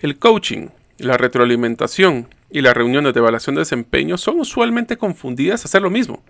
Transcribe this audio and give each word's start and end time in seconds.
El 0.00 0.20
coaching, 0.20 0.68
la 0.98 1.16
retroalimentación 1.16 2.28
y 2.50 2.60
las 2.60 2.76
reuniones 2.76 3.12
de 3.12 3.18
evaluación 3.18 3.56
de 3.56 3.62
desempeño 3.62 4.16
son 4.16 4.38
usualmente 4.38 4.96
confundidas 4.96 5.62
a 5.62 5.64
hacer 5.64 5.82
lo 5.82 5.90
mismo. 5.90 6.22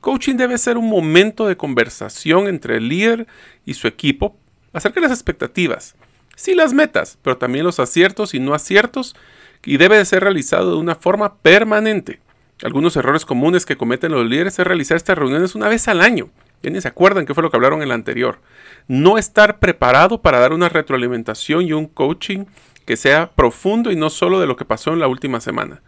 Coaching 0.00 0.36
debe 0.36 0.56
ser 0.56 0.78
un 0.78 0.88
momento 0.88 1.48
de 1.48 1.56
conversación 1.56 2.46
entre 2.46 2.76
el 2.76 2.88
líder 2.88 3.26
y 3.66 3.74
su 3.74 3.88
equipo 3.88 4.36
acerca 4.72 5.00
de 5.00 5.08
las 5.08 5.18
expectativas, 5.18 5.96
sí 6.36 6.54
las 6.54 6.72
metas, 6.72 7.18
pero 7.22 7.38
también 7.38 7.64
los 7.64 7.80
aciertos 7.80 8.34
y 8.34 8.38
no 8.38 8.54
aciertos, 8.54 9.16
y 9.64 9.78
debe 9.78 9.98
de 9.98 10.04
ser 10.04 10.22
realizado 10.22 10.70
de 10.70 10.76
una 10.76 10.94
forma 10.94 11.38
permanente. 11.38 12.20
Algunos 12.62 12.96
errores 12.96 13.24
comunes 13.24 13.66
que 13.66 13.76
cometen 13.76 14.12
los 14.12 14.28
líderes 14.28 14.60
es 14.60 14.66
realizar 14.66 14.96
estas 14.96 15.18
reuniones 15.18 15.56
una 15.56 15.68
vez 15.68 15.88
al 15.88 16.02
año. 16.02 16.30
Ya 16.62 16.70
ni 16.70 16.80
se 16.80 16.86
acuerdan 16.86 17.26
qué 17.26 17.34
fue 17.34 17.42
lo 17.42 17.50
que 17.50 17.56
hablaron 17.56 17.82
en 17.82 17.88
la 17.88 17.94
anterior. 17.94 18.38
No 18.86 19.18
estar 19.18 19.58
preparado 19.58 20.22
para 20.22 20.38
dar 20.38 20.52
una 20.52 20.68
retroalimentación 20.68 21.62
y 21.62 21.72
un 21.72 21.86
coaching 21.86 22.44
que 22.88 22.96
sea 22.96 23.32
profundo 23.32 23.92
y 23.92 23.96
no 23.96 24.08
solo 24.08 24.40
de 24.40 24.46
lo 24.46 24.56
que 24.56 24.64
pasó 24.64 24.94
en 24.94 24.98
la 24.98 25.08
última 25.08 25.42
semana. 25.42 25.82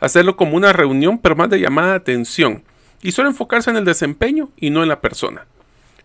Hacerlo 0.00 0.38
como 0.38 0.56
una 0.56 0.72
reunión, 0.72 1.18
pero 1.18 1.36
más 1.36 1.50
de 1.50 1.60
llamada 1.60 1.90
de 1.90 1.96
atención. 1.96 2.64
Y 3.02 3.12
solo 3.12 3.28
enfocarse 3.28 3.68
en 3.68 3.76
el 3.76 3.84
desempeño 3.84 4.48
y 4.56 4.70
no 4.70 4.82
en 4.82 4.88
la 4.88 5.02
persona. 5.02 5.44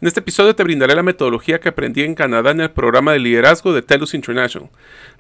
En 0.02 0.10
este 0.10 0.20
episodio 0.20 0.54
te 0.54 0.66
brindaré 0.66 0.94
la 0.94 1.04
metodología 1.04 1.62
que 1.62 1.70
aprendí 1.70 2.02
en 2.02 2.16
Canadá 2.16 2.52
en 2.52 2.60
el 2.60 2.70
programa 2.70 3.14
de 3.14 3.20
liderazgo 3.20 3.72
de 3.72 3.82
TELUS 3.82 4.14
International. 4.14 4.70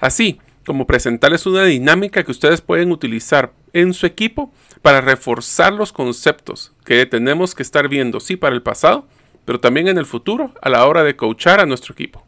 Así 0.02 0.41
como 0.66 0.85
presentarles 0.85 1.45
una 1.45 1.63
dinámica 1.63 2.26
que 2.26 2.32
ustedes 2.32 2.59
pueden 2.59 2.91
utilizar 2.91 3.54
en 3.71 3.93
su 3.93 4.05
equipo 4.05 4.54
para 4.82 4.99
reforzar 4.99 5.71
los 5.71 5.93
conceptos 5.93 6.73
que 6.84 7.05
tenemos 7.05 7.55
que 7.55 7.63
estar 7.63 7.88
viendo, 7.88 8.20
sí, 8.20 8.35
para 8.35 8.54
el 8.54 8.63
pasado, 8.63 9.07
pero 9.45 9.62
también 9.62 9.88
en 9.88 9.98
el 9.98 10.05
futuro 10.05 10.54
a 10.62 10.68
la 10.68 10.85
hora 10.85 11.05
de 11.05 11.16
coachar 11.16 11.62
a 11.62 11.66
nuestro 11.66 11.93
equipo. 11.93 12.27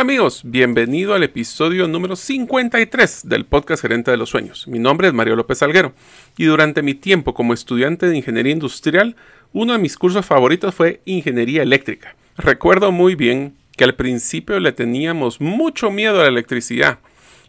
Hola 0.00 0.12
amigos, 0.12 0.40
bienvenido 0.46 1.12
al 1.12 1.24
episodio 1.24 1.86
número 1.86 2.16
53 2.16 3.28
del 3.28 3.44
podcast 3.44 3.82
Gerente 3.82 4.10
de 4.10 4.16
los 4.16 4.30
Sueños. 4.30 4.66
Mi 4.66 4.78
nombre 4.78 5.08
es 5.08 5.12
Mario 5.12 5.36
López 5.36 5.62
Alguero 5.62 5.92
y 6.38 6.46
durante 6.46 6.80
mi 6.80 6.94
tiempo 6.94 7.34
como 7.34 7.52
estudiante 7.52 8.06
de 8.06 8.16
Ingeniería 8.16 8.54
Industrial, 8.54 9.14
uno 9.52 9.74
de 9.74 9.78
mis 9.78 9.98
cursos 9.98 10.24
favoritos 10.24 10.74
fue 10.74 11.02
Ingeniería 11.04 11.62
Eléctrica. 11.62 12.16
Recuerdo 12.38 12.92
muy 12.92 13.14
bien 13.14 13.58
que 13.76 13.84
al 13.84 13.94
principio 13.94 14.58
le 14.58 14.72
teníamos 14.72 15.38
mucho 15.38 15.90
miedo 15.90 16.18
a 16.18 16.22
la 16.22 16.30
electricidad 16.30 17.00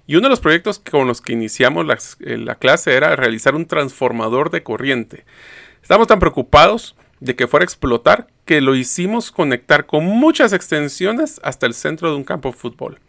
y 0.05 0.17
uno 0.17 0.23
de 0.23 0.31
los 0.31 0.41
proyectos 0.41 0.77
con 0.77 1.07
los 1.07 1.22
que 1.22 1.31
iniciamos 1.31 1.85
la, 1.85 1.97
eh, 2.19 2.38
la 2.38 2.55
clase 2.55 2.94
era 2.95 3.16
realizar 3.16 3.55
un 3.55 3.66
transformador 3.66 4.52
de 4.52 4.61
corriente. 4.61 5.23
Estábamos 5.81 6.09
tan 6.09 6.19
preocupados 6.19 6.97
de 7.22 7.36
que 7.36 7.47
fuera 7.47 7.64
a 7.64 7.66
explotar 7.66 8.27
que 8.45 8.59
lo 8.59 8.75
hicimos 8.75 9.31
conectar 9.31 9.86
con 9.86 10.05
muchas 10.05 10.52
extensiones 10.52 11.39
hasta 11.44 11.67
el 11.67 11.73
centro 11.73 12.09
de 12.09 12.17
un 12.17 12.23
campo 12.25 12.50
de 12.50 12.58
fútbol. 12.58 13.00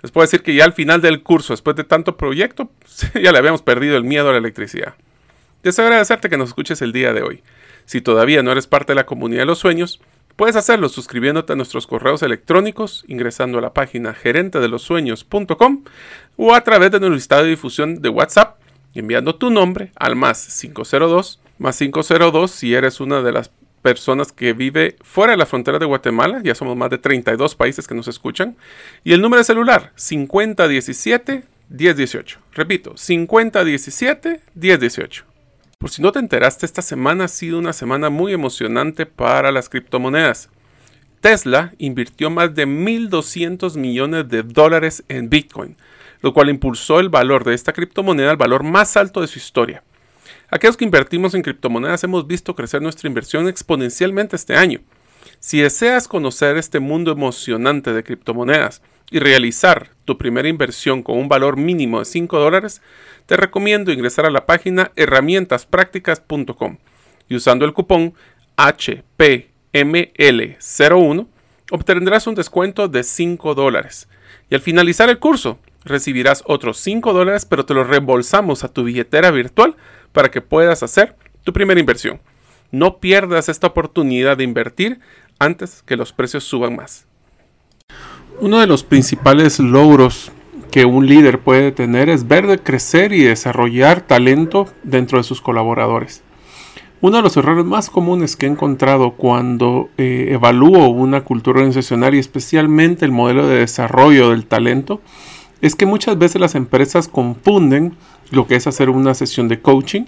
Les 0.00 0.12
puedo 0.12 0.24
decir 0.24 0.42
que 0.42 0.54
ya 0.54 0.64
al 0.64 0.72
final 0.72 1.02
del 1.02 1.22
curso, 1.22 1.52
después 1.52 1.76
de 1.76 1.84
tanto 1.84 2.16
proyecto, 2.16 2.70
ya 3.14 3.32
le 3.32 3.38
habíamos 3.38 3.62
perdido 3.62 3.96
el 3.96 4.04
miedo 4.04 4.30
a 4.30 4.32
la 4.32 4.38
electricidad. 4.38 4.94
Deseo 5.62 5.84
agradecerte 5.84 6.30
que 6.30 6.38
nos 6.38 6.50
escuches 6.50 6.80
el 6.82 6.92
día 6.92 7.12
de 7.12 7.22
hoy. 7.22 7.42
Si 7.84 8.00
todavía 8.00 8.42
no 8.44 8.52
eres 8.52 8.68
parte 8.68 8.92
de 8.92 8.96
la 8.96 9.06
comunidad 9.06 9.42
de 9.42 9.46
los 9.46 9.58
sueños, 9.58 10.00
puedes 10.36 10.54
hacerlo 10.54 10.88
suscribiéndote 10.88 11.52
a 11.52 11.56
nuestros 11.56 11.88
correos 11.88 12.22
electrónicos, 12.22 13.04
ingresando 13.08 13.58
a 13.58 13.62
la 13.62 13.74
página 13.74 14.14
gerentedelosueños.com 14.14 15.84
o 16.36 16.54
a 16.54 16.60
través 16.60 16.92
de 16.92 17.00
nuestro 17.00 17.16
listado 17.16 17.42
de 17.42 17.50
difusión 17.50 18.00
de 18.00 18.08
WhatsApp, 18.08 18.60
enviando 18.94 19.34
tu 19.34 19.50
nombre 19.50 19.90
al 19.96 20.14
más 20.14 20.46
502 20.60 21.40
más 21.58 21.78
502 21.78 22.50
si 22.50 22.74
eres 22.74 23.00
una 23.00 23.22
de 23.22 23.32
las 23.32 23.50
personas 23.82 24.32
que 24.32 24.52
vive 24.52 24.96
fuera 25.02 25.32
de 25.32 25.36
la 25.38 25.46
frontera 25.46 25.78
de 25.78 25.86
Guatemala, 25.86 26.40
ya 26.42 26.54
somos 26.54 26.76
más 26.76 26.90
de 26.90 26.98
32 26.98 27.54
países 27.54 27.86
que 27.86 27.94
nos 27.94 28.08
escuchan, 28.08 28.56
y 29.04 29.12
el 29.12 29.20
número 29.20 29.40
de 29.40 29.44
celular 29.44 29.92
5017 29.96 31.44
1018. 31.68 32.40
Repito, 32.52 32.96
5017 32.96 34.40
1018. 34.54 35.24
Por 35.78 35.90
si 35.90 36.02
no 36.02 36.10
te 36.12 36.18
enteraste, 36.18 36.66
esta 36.66 36.82
semana 36.82 37.24
ha 37.24 37.28
sido 37.28 37.58
una 37.58 37.72
semana 37.72 38.10
muy 38.10 38.32
emocionante 38.32 39.06
para 39.06 39.52
las 39.52 39.68
criptomonedas. 39.68 40.50
Tesla 41.20 41.72
invirtió 41.78 42.30
más 42.30 42.54
de 42.54 42.66
1.200 42.66 43.76
millones 43.76 44.28
de 44.28 44.42
dólares 44.42 45.04
en 45.08 45.28
Bitcoin, 45.30 45.76
lo 46.20 46.32
cual 46.32 46.48
impulsó 46.48 47.00
el 47.00 47.08
valor 47.08 47.44
de 47.44 47.54
esta 47.54 47.72
criptomoneda 47.72 48.30
al 48.30 48.36
valor 48.36 48.64
más 48.64 48.96
alto 48.96 49.20
de 49.20 49.26
su 49.26 49.38
historia. 49.38 49.82
Aquellos 50.50 50.78
que 50.78 50.84
invertimos 50.84 51.34
en 51.34 51.42
criptomonedas 51.42 52.04
hemos 52.04 52.26
visto 52.26 52.54
crecer 52.54 52.80
nuestra 52.80 53.06
inversión 53.06 53.48
exponencialmente 53.48 54.34
este 54.34 54.56
año. 54.56 54.80
Si 55.40 55.60
deseas 55.60 56.08
conocer 56.08 56.56
este 56.56 56.80
mundo 56.80 57.12
emocionante 57.12 57.92
de 57.92 58.02
criptomonedas 58.02 58.80
y 59.10 59.18
realizar 59.18 59.90
tu 60.06 60.16
primera 60.16 60.48
inversión 60.48 61.02
con 61.02 61.18
un 61.18 61.28
valor 61.28 61.58
mínimo 61.58 61.98
de 61.98 62.06
5 62.06 62.38
dólares, 62.38 62.80
te 63.26 63.36
recomiendo 63.36 63.92
ingresar 63.92 64.24
a 64.24 64.30
la 64.30 64.46
página 64.46 64.90
herramientaspracticas.com 64.96 66.78
y 67.28 67.36
usando 67.36 67.66
el 67.66 67.74
cupón 67.74 68.14
HPML01 68.56 71.26
obtendrás 71.70 72.26
un 72.26 72.34
descuento 72.34 72.88
de 72.88 73.04
5 73.04 73.54
dólares. 73.54 74.08
Y 74.48 74.54
al 74.54 74.62
finalizar 74.62 75.10
el 75.10 75.18
curso 75.18 75.58
recibirás 75.84 76.42
otros 76.46 76.78
5 76.78 77.12
dólares, 77.12 77.44
pero 77.44 77.66
te 77.66 77.74
los 77.74 77.86
reembolsamos 77.86 78.64
a 78.64 78.72
tu 78.72 78.84
billetera 78.84 79.30
virtual 79.30 79.76
para 80.12 80.30
que 80.30 80.40
puedas 80.40 80.82
hacer 80.82 81.16
tu 81.44 81.52
primera 81.52 81.80
inversión. 81.80 82.20
No 82.70 82.98
pierdas 82.98 83.48
esta 83.48 83.68
oportunidad 83.68 84.36
de 84.36 84.44
invertir 84.44 85.00
antes 85.38 85.82
que 85.86 85.96
los 85.96 86.12
precios 86.12 86.44
suban 86.44 86.76
más. 86.76 87.06
Uno 88.40 88.60
de 88.60 88.66
los 88.66 88.84
principales 88.84 89.58
logros 89.58 90.30
que 90.70 90.84
un 90.84 91.06
líder 91.06 91.40
puede 91.40 91.72
tener 91.72 92.08
es 92.08 92.28
ver 92.28 92.62
crecer 92.62 93.12
y 93.12 93.22
desarrollar 93.22 94.02
talento 94.02 94.68
dentro 94.82 95.18
de 95.18 95.24
sus 95.24 95.40
colaboradores. 95.40 96.22
Uno 97.00 97.18
de 97.18 97.22
los 97.22 97.36
errores 97.36 97.64
más 97.64 97.90
comunes 97.90 98.36
que 98.36 98.46
he 98.46 98.48
encontrado 98.48 99.12
cuando 99.12 99.88
eh, 99.98 100.30
evalúo 100.32 100.88
una 100.88 101.22
cultura 101.22 101.60
organizacional 101.60 102.14
y 102.14 102.18
especialmente 102.18 103.04
el 103.04 103.12
modelo 103.12 103.46
de 103.46 103.60
desarrollo 103.60 104.30
del 104.30 104.46
talento 104.46 105.00
es 105.60 105.74
que 105.74 105.86
muchas 105.86 106.18
veces 106.18 106.40
las 106.40 106.54
empresas 106.54 107.08
confunden 107.08 107.94
lo 108.30 108.46
que 108.46 108.56
es 108.56 108.66
hacer 108.66 108.90
una 108.90 109.14
sesión 109.14 109.48
de 109.48 109.60
coaching, 109.60 110.04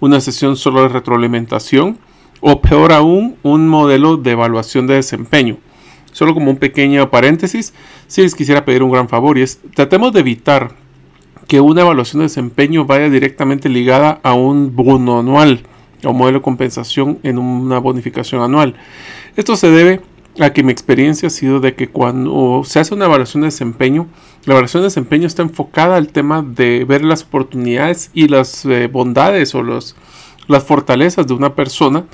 una 0.00 0.20
sesión 0.20 0.56
solo 0.56 0.82
de 0.82 0.88
retroalimentación 0.88 1.98
o 2.40 2.60
peor 2.60 2.92
aún, 2.92 3.36
un 3.42 3.68
modelo 3.68 4.16
de 4.16 4.32
evaluación 4.32 4.86
de 4.86 4.94
desempeño. 4.94 5.58
Solo 6.12 6.34
como 6.34 6.50
un 6.50 6.56
pequeño 6.58 7.10
paréntesis, 7.10 7.72
si 8.06 8.22
les 8.22 8.34
quisiera 8.34 8.64
pedir 8.64 8.82
un 8.82 8.90
gran 8.90 9.08
favor 9.08 9.38
y 9.38 9.42
es, 9.42 9.60
tratemos 9.74 10.12
de 10.12 10.20
evitar 10.20 10.74
que 11.48 11.60
una 11.60 11.82
evaluación 11.82 12.20
de 12.20 12.24
desempeño 12.24 12.84
vaya 12.84 13.08
directamente 13.08 13.68
ligada 13.68 14.20
a 14.22 14.34
un 14.34 14.74
bono 14.74 15.20
anual 15.20 15.62
o 16.04 16.12
modelo 16.12 16.38
de 16.38 16.42
compensación 16.42 17.18
en 17.22 17.38
una 17.38 17.78
bonificación 17.78 18.42
anual. 18.42 18.74
Esto 19.36 19.56
se 19.56 19.70
debe 19.70 20.00
a 20.40 20.52
que 20.52 20.62
mi 20.62 20.72
experiencia 20.72 21.26
ha 21.26 21.30
sido 21.30 21.60
de 21.60 21.74
que 21.74 21.88
cuando 21.88 22.62
se 22.64 22.80
hace 22.80 22.94
una 22.94 23.04
evaluación 23.04 23.42
de 23.42 23.48
desempeño, 23.48 24.08
la 24.44 24.54
evaluación 24.54 24.82
de 24.82 24.88
desempeño 24.88 25.26
está 25.26 25.42
enfocada 25.42 25.96
al 25.96 26.08
tema 26.08 26.42
de 26.42 26.84
ver 26.84 27.04
las 27.04 27.22
oportunidades 27.22 28.10
y 28.14 28.28
las 28.28 28.64
eh, 28.64 28.86
bondades 28.86 29.54
o 29.54 29.62
los, 29.62 29.94
las 30.48 30.64
fortalezas 30.64 31.26
de 31.26 31.34
una 31.34 31.54
persona. 31.54 32.06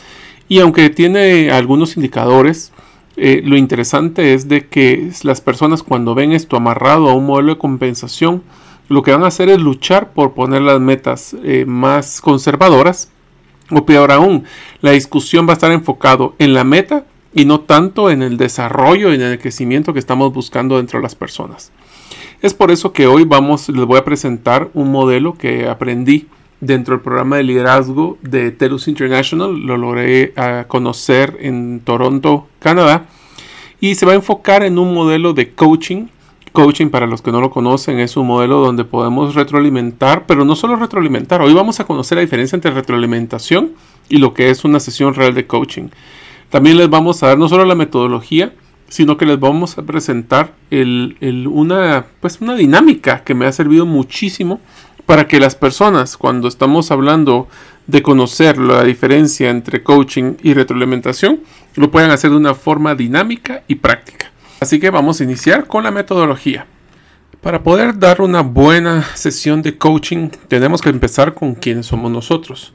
Y 0.49 0.61
aunque 0.61 0.91
tiene 0.91 1.51
algunos 1.51 1.97
indicadores, 1.97 2.73
eh, 3.17 3.43
lo 3.45 3.57
interesante 3.57 4.35
es 4.35 4.49
de 4.49 4.67
que 4.67 5.11
las 5.23 5.41
personas 5.41 5.83
cuando 5.83 6.15
ven 6.15 6.33
esto 6.33 6.57
amarrado 6.57 7.09
a 7.09 7.15
un 7.15 7.27
modelo 7.27 7.55
de 7.55 7.59
compensación, 7.59 8.43
lo 8.89 9.03
que 9.03 9.13
van 9.13 9.25
a 9.25 9.29
hacer 9.29 9.49
es 9.49 9.59
luchar 9.59 10.13
por 10.13 10.35
poner 10.35 10.63
las 10.63 10.81
metas 10.81 11.37
eh, 11.45 11.65
más 11.67 12.21
conservadoras. 12.21 13.11
O 13.71 13.85
peor 13.85 14.13
aún, 14.13 14.45
la 14.81 14.93
discusión 14.93 15.47
va 15.47 15.51
a 15.51 15.55
estar 15.55 15.71
enfocado 15.73 16.35
en 16.39 16.55
la 16.55 16.65
meta 16.65 17.05
y 17.39 17.45
no 17.45 17.61
tanto 17.61 18.11
en 18.11 18.21
el 18.23 18.37
desarrollo 18.37 19.13
y 19.13 19.15
en 19.15 19.23
el 19.23 19.39
crecimiento 19.39 19.93
que 19.93 20.01
estamos 20.01 20.33
buscando 20.33 20.79
dentro 20.79 20.99
de 20.99 21.05
las 21.05 21.15
personas. 21.15 21.71
Es 22.43 22.53
por 22.53 22.73
eso 22.73 22.93
que 22.93 23.07
hoy 23.07 23.23
vamos, 23.23 23.69
les 23.69 23.85
voy 23.85 23.97
a 23.97 24.05
presentar 24.05 24.71
un 24.75 24.91
modelo 24.91 25.39
que 25.39 25.69
aprendí 25.69 26.27
dentro 26.61 26.97
del 26.97 27.05
programa 27.05 27.37
de 27.37 27.45
liderazgo 27.45 28.19
de 28.23 28.51
TELUS 28.51 28.89
International. 28.89 29.57
Lo 29.57 29.77
logré 29.77 30.33
ah, 30.37 30.65
conocer 30.67 31.37
en 31.39 31.81
Toronto, 31.85 32.49
Canadá. 32.59 33.07
Y 33.81 33.95
se 33.95 34.05
va 34.05 34.13
a 34.13 34.17
enfocar 34.17 34.65
en 34.65 34.77
un 34.77 34.93
modelo 34.93 35.33
de 35.33 35.53
coaching 35.53 36.07
Coaching, 36.53 36.89
para 36.89 37.07
los 37.07 37.23
que 37.23 37.31
no 37.31 37.41
lo 37.41 37.51
conocen, 37.51 38.01
es 38.01 38.17
un 38.17 38.27
modelo 38.27 38.59
donde 38.59 38.85
podemos 38.85 39.37
retroalimentar, 39.37 40.27
pero 40.27 40.45
no 40.45 40.57
solo 40.57 40.75
retroalimentar. 40.75 41.41
Hoy 41.41 41.53
vamos 41.53 41.79
a 41.79 41.85
conocer 41.85 42.17
la 42.17 42.23
diferencia 42.23 42.57
entre 42.57 42.73
retroalimentación 42.73 43.75
y 44.09 44.19
lo 44.19 44.35
que 44.35 44.51
es 44.51 44.65
una 44.65 44.81
sesión 44.81 45.15
real 45.15 45.35
de 45.35 45.47
coaching. 45.47 45.89
También 46.51 46.77
les 46.77 46.89
vamos 46.89 47.23
a 47.23 47.29
dar 47.29 47.39
no 47.39 47.49
solo 47.49 47.65
la 47.65 47.75
metodología, 47.75 48.53
sino 48.89 49.17
que 49.17 49.27
les 49.27 49.39
vamos 49.39 49.77
a 49.77 49.83
presentar 49.83 50.55
una, 50.71 52.07
pues 52.21 52.41
una 52.41 52.55
dinámica 52.55 53.23
que 53.23 53.35
me 53.35 53.47
ha 53.47 53.53
servido 53.53 53.85
muchísimo 53.85 54.61
para 55.05 55.27
que 55.27 55.41
las 55.41 55.55
personas, 55.55 56.17
cuando 56.17 56.49
estamos 56.49 56.91
hablando 56.91 57.49
de 57.87 58.03
conocer 58.03 58.59
la 58.59 58.85
diferencia 58.85 59.51
entre 59.51 59.83
coaching 59.83 60.35
y 60.43 60.55
retroalimentación, 60.55 61.41
lo 61.77 61.91
puedan 61.91 62.11
hacer 62.11 62.31
de 62.31 62.37
una 62.37 62.55
forma 62.55 62.95
dinámica 62.95 63.63
y 63.69 63.77
práctica. 63.77 64.31
Así 64.61 64.79
que 64.81 64.91
vamos 64.91 65.21
a 65.21 65.25
iniciar 65.25 65.67
con 65.67 65.85
la 65.85 65.91
metodología. 65.91 66.67
Para 67.41 67.63
poder 67.63 67.99
dar 67.99 68.21
una 68.21 68.41
buena 68.41 69.03
sesión 69.15 69.63
de 69.63 69.79
coaching, 69.79 70.29
tenemos 70.49 70.83
que 70.83 70.91
empezar 70.91 71.35
con 71.35 71.55
quiénes 71.55 71.87
somos 71.87 72.11
nosotros. 72.11 72.73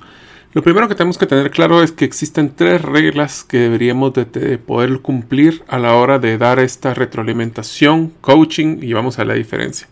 Lo 0.54 0.62
primero 0.62 0.88
que 0.88 0.94
tenemos 0.94 1.18
que 1.18 1.26
tener 1.26 1.50
claro 1.50 1.82
es 1.82 1.92
que 1.92 2.06
existen 2.06 2.54
tres 2.56 2.82
reglas 2.84 3.44
que 3.44 3.58
deberíamos 3.58 4.14
de, 4.14 4.26
poder 4.60 5.00
cumplir 5.00 5.64
a 5.68 5.80
la 5.80 5.96
hora 5.96 6.20
de 6.20 6.38
dar 6.38 6.60
esta 6.60 6.94
retroalimentación, 6.94 8.14
coaching 8.22 8.78
y 8.82 8.94
vamos 8.94 9.18
a 9.18 9.26
la 9.26 9.34
diferencia. 9.34 9.88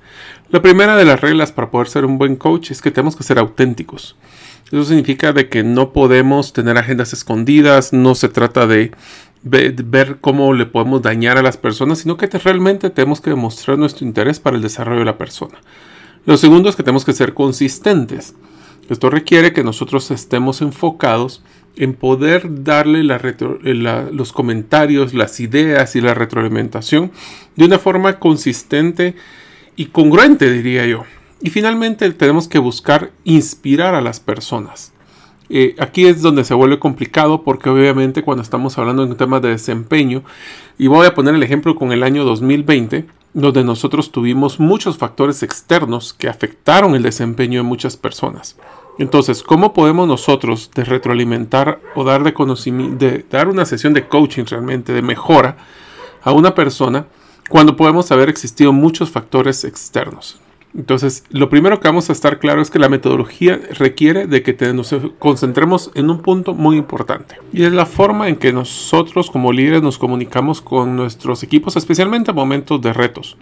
La 0.52 0.62
primera 0.62 0.96
de 0.96 1.06
las 1.06 1.20
reglas 1.20 1.52
para 1.52 1.72
poder 1.72 1.88
ser 1.88 2.06
un 2.06 2.20
buen 2.20 2.36
coach 2.36 2.70
es 2.70 2.82
que 2.82 2.92
tenemos 2.92 3.16
que 3.16 3.24
ser 3.24 3.40
auténticos. 3.40 4.16
Eso 4.68 4.84
significa 4.86 5.34
de 5.34 5.50
que 5.50 5.64
no 5.64 5.94
podemos 5.94 6.54
tener 6.54 6.78
agendas 6.78 7.12
escondidas, 7.12 7.92
no 7.92 8.14
se 8.14 8.30
trata 8.30 8.68
de 8.68 8.92
ver 9.42 10.18
cómo 10.22 10.54
le 10.54 10.68
podemos 10.68 11.02
dañar 11.02 11.40
a 11.40 11.42
las 11.42 11.58
personas, 11.58 12.00
sino 12.00 12.18
que 12.18 12.28
realmente 12.28 12.92
tenemos 12.92 13.20
que 13.20 13.32
demostrar 13.32 13.80
nuestro 13.80 14.06
interés 14.06 14.40
para 14.40 14.58
el 14.58 14.62
desarrollo 14.62 15.00
de 15.00 15.06
la 15.06 15.18
persona. 15.18 15.58
Lo 16.28 16.38
segundo 16.38 16.70
es 16.70 16.76
que 16.76 16.84
tenemos 16.84 17.04
que 17.04 17.14
ser 17.14 17.34
consistentes. 17.34 18.36
Esto 18.90 19.10
requiere 19.10 19.54
que 19.54 19.64
nosotros 19.64 20.12
estemos 20.12 20.62
enfocados 20.62 21.44
en 21.76 21.94
poder 21.94 22.64
darle 22.64 23.04
los 23.04 24.34
comentarios, 24.34 25.14
las 25.14 25.40
ideas 25.40 25.96
y 25.96 26.02
la 26.02 26.14
retroalimentación 26.14 27.12
de 27.56 27.66
una 27.66 27.80
forma 27.80 28.20
consistente 28.20 29.16
y 29.76 29.86
congruente, 29.86 30.52
diría 30.52 30.86
yo. 30.86 31.04
Y 31.42 31.50
finalmente 31.50 32.12
tenemos 32.12 32.48
que 32.48 32.60
buscar 32.60 33.12
inspirar 33.24 33.96
a 33.96 34.02
las 34.02 34.20
personas. 34.20 34.94
Eh, 35.50 35.76
aquí 35.80 36.06
es 36.06 36.22
donde 36.22 36.46
se 36.46 36.54
vuelve 36.54 36.80
complicado 36.80 37.44
porque 37.44 37.70
obviamente 37.70 38.24
cuando 38.24 38.42
estamos 38.42 38.78
hablando 38.78 39.04
en 39.04 39.18
temas 39.18 39.42
de 39.42 39.50
desempeño, 39.50 40.24
y 40.78 40.88
voy 40.88 41.06
a 41.06 41.14
poner 41.14 41.36
el 41.36 41.44
ejemplo 41.44 41.76
con 41.76 41.92
el 41.92 42.04
año 42.04 42.24
2020, 42.24 43.06
donde 43.34 43.64
nosotros 43.64 44.12
tuvimos 44.12 44.60
muchos 44.60 44.98
factores 44.98 45.44
externos 45.44 46.14
que 46.14 46.28
afectaron 46.28 46.96
el 46.96 47.04
desempeño 47.04 47.60
de 47.60 47.68
muchas 47.68 47.98
personas. 47.98 48.58
Entonces, 49.00 49.42
¿cómo 49.42 49.74
podemos 49.74 50.08
nosotros 50.08 50.70
de 50.76 50.84
retroalimentar 50.84 51.80
o 51.96 52.04
dar 52.04 52.24
de 52.24 52.34
conocimiento, 52.34 53.06
de 53.06 53.26
dar 53.30 53.48
una 53.48 53.66
sesión 53.66 53.94
de 53.94 54.08
coaching 54.08 54.44
realmente, 54.46 54.94
de 54.94 55.02
mejora 55.02 55.58
a 56.24 56.32
una 56.32 56.54
persona 56.54 57.08
cuando 57.50 57.76
podemos 57.76 58.12
haber 58.12 58.30
existido 58.30 58.74
muchos 58.74 59.10
factores 59.10 59.64
externos? 59.64 60.40
Entonces, 60.74 61.26
lo 61.30 61.50
primero 61.50 61.80
que 61.80 61.90
vamos 61.90 62.10
a 62.10 62.14
estar 62.14 62.40
claro 62.40 62.62
es 62.62 62.70
que 62.70 62.80
la 62.80 62.88
metodología 62.88 63.60
requiere 63.78 64.26
de 64.26 64.42
que 64.42 64.56
nos 64.74 64.96
concentremos 65.20 65.92
en 65.96 66.10
un 66.10 66.20
punto 66.20 66.54
muy 66.54 66.78
importante. 66.78 67.36
Y 67.52 67.64
es 67.64 67.74
la 67.74 67.86
forma 67.86 68.30
en 68.30 68.38
que 68.38 68.54
nosotros 68.54 69.30
como 69.30 69.52
líderes 69.52 69.82
nos 69.82 69.98
comunicamos 69.98 70.62
con 70.62 70.96
nuestros 70.96 71.44
equipos, 71.44 71.76
especialmente 71.76 72.32
en 72.32 72.38
momentos 72.38 72.82
de 72.82 72.94
retos. 72.94 73.36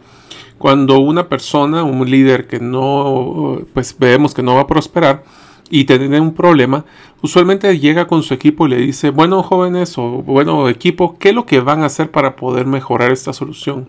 Cuando 0.58 1.00
una 1.00 1.30
persona, 1.30 1.84
un 1.84 2.10
líder 2.10 2.48
que 2.48 2.60
no, 2.60 3.62
pues 3.74 3.96
vemos 3.98 4.34
que 4.34 4.42
no 4.42 4.56
va 4.56 4.62
a 4.62 4.68
prosperar 4.68 5.24
y 5.70 5.86
tiene 5.86 6.20
un 6.20 6.34
problema, 6.34 6.84
usualmente 7.22 7.78
llega 7.78 8.08
con 8.08 8.24
su 8.24 8.34
equipo 8.34 8.66
y 8.66 8.72
le 8.72 8.78
dice, 8.78 9.12
bueno 9.12 9.44
jóvenes 9.44 9.98
o 10.00 10.24
bueno 10.24 10.68
equipo, 10.68 11.16
¿qué 11.20 11.30
es 11.30 11.36
lo 11.36 11.46
que 11.46 11.60
van 11.60 11.84
a 11.84 11.86
hacer 11.86 12.10
para 12.10 12.36
poder 12.36 12.66
mejorar 12.66 13.12
esta 13.12 13.34
solución? 13.34 13.88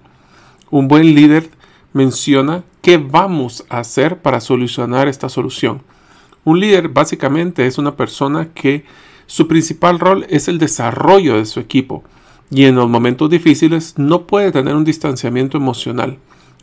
Un 0.71 0.89
buen 0.89 1.15
líder 1.15 1.51
menciona 1.93 2.65
qué 2.83 2.99
vamos 2.99 3.65
a 3.69 3.79
hacer 3.79 4.19
para 4.19 4.41
solucionar 4.41 5.09
esta 5.09 5.29
solución. 5.29 5.83
Un 6.45 6.61
líder 6.61 6.89
básicamente 6.89 7.67
es 7.67 7.79
una 7.79 7.97
persona 7.97 8.49
que 8.55 8.85
su 9.27 9.47
principal 9.47 9.99
rol 9.99 10.27
es 10.29 10.49
el 10.49 10.59
desarrollo 10.59 11.37
de 11.37 11.47
su 11.47 11.61
equipo 11.61 12.03
y 12.51 12.65
en 12.65 12.75
los 12.75 12.89
momentos 12.89 13.31
difíciles 13.31 13.95
no 13.97 14.27
puede 14.27 14.51
tener 14.51 14.75
un 14.75 14.85
distanciamiento 14.85 15.57
emocional. 15.57 16.19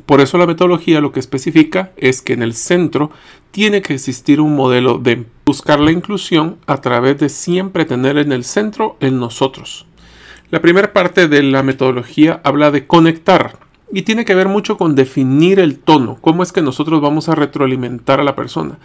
Por 0.06 0.21
eso 0.21 0.38
la 0.38 0.47
metodología 0.47 1.01
lo 1.01 1.12
que 1.12 1.19
especifica 1.19 1.91
es 1.97 2.21
que 2.21 2.33
en 2.33 2.41
el 2.41 2.53
centro 2.53 3.12
tiene 3.51 3.81
que 3.81 3.94
existir 3.94 4.39
un 4.39 4.56
modelo 4.56 4.97
de 4.97 5.25
buscar 5.45 5.80
la 5.80 5.91
inclusión 5.91 6.57
a 6.65 6.81
través 6.81 7.19
de 7.19 7.30
siempre 7.30 7.85
tener 7.85 8.18
en 8.18 8.31
el 8.31 8.44
centro 8.44 8.97
el 9.00 9.19
nosotros. 9.19 9.85
La 10.50 10.62
primera 10.62 10.94
parte 10.94 11.27
de 11.27 11.44
la 11.44 11.62
metodología 11.62 12.39
habla 12.44 12.71
de 12.71 12.88
conectar 12.88 13.66
y 13.97 14.03
tiene 14.03 14.25
que 14.25 14.35
ver 14.35 14.47
mucho 14.47 14.77
con 14.77 14.94
definir 14.94 15.59
el 15.59 15.79
tono, 15.79 16.19
cómo 16.21 16.44
es 16.44 16.51
que 16.51 16.61
nosotros 16.61 17.01
vamos 17.01 17.29
a 17.29 17.33
retroalimentar 17.33 18.19
a 18.19 18.23
la 18.23 18.35
persona. 18.35 18.77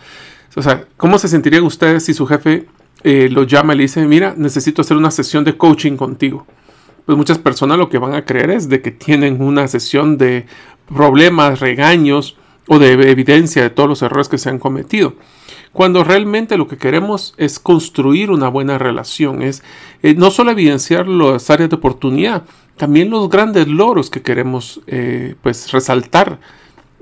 O 0.56 0.62
sea, 0.62 0.86
¿cómo 0.96 1.18
se 1.18 1.28
sentirían 1.28 1.64
ustedes 1.64 2.06
si 2.06 2.14
su 2.14 2.26
jefe 2.26 2.66
eh, 3.04 3.28
lo 3.30 3.42
llama 3.42 3.74
y 3.74 3.76
le 3.76 3.82
dice, 3.82 4.06
mira, 4.06 4.32
necesito 4.38 4.80
hacer 4.80 4.96
una 4.96 5.10
sesión 5.10 5.44
de 5.44 5.54
coaching 5.54 5.98
contigo? 5.98 6.46
Pues 7.04 7.18
muchas 7.18 7.36
personas 7.36 7.76
lo 7.76 7.90
que 7.90 7.98
van 7.98 8.14
a 8.14 8.24
creer 8.24 8.52
es 8.52 8.70
de 8.70 8.80
que 8.80 8.90
tienen 8.90 9.42
una 9.42 9.68
sesión 9.68 10.16
de 10.16 10.46
problemas, 10.88 11.60
regaños 11.60 12.38
o 12.66 12.78
de 12.78 12.92
evidencia 13.10 13.60
de 13.60 13.68
todos 13.68 13.90
los 13.90 14.00
errores 14.00 14.30
que 14.30 14.38
se 14.38 14.48
han 14.48 14.58
cometido. 14.58 15.12
Cuando 15.72 16.04
realmente 16.04 16.58
lo 16.58 16.68
que 16.68 16.76
queremos 16.76 17.34
es 17.38 17.58
construir 17.58 18.30
una 18.30 18.48
buena 18.48 18.76
relación, 18.76 19.40
es 19.40 19.62
eh, 20.02 20.14
no 20.14 20.30
solo 20.30 20.50
evidenciar 20.50 21.08
las 21.08 21.48
áreas 21.48 21.70
de 21.70 21.76
oportunidad, 21.76 22.42
también 22.76 23.08
los 23.08 23.30
grandes 23.30 23.68
logros 23.68 24.10
que 24.10 24.20
queremos 24.20 24.82
eh, 24.86 25.34
pues 25.42 25.72
resaltar 25.72 26.40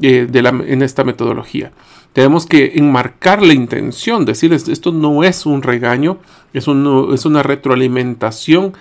eh, 0.01 0.29
en 0.33 0.83
esta 0.83 1.03
metodología. 1.03 1.73
Tenemos 2.13 2.47
que 2.47 2.73
enmarcar 2.77 3.43
la 3.43 3.55
intención, 3.55 4.25
decirles 4.25 4.69
esto 4.69 4.93
no 4.93 5.25
es 5.25 5.47
un 5.47 5.63
regaño, 5.63 6.19
es, 6.53 6.67
una 6.69 7.43
retroalimentación 7.43 8.73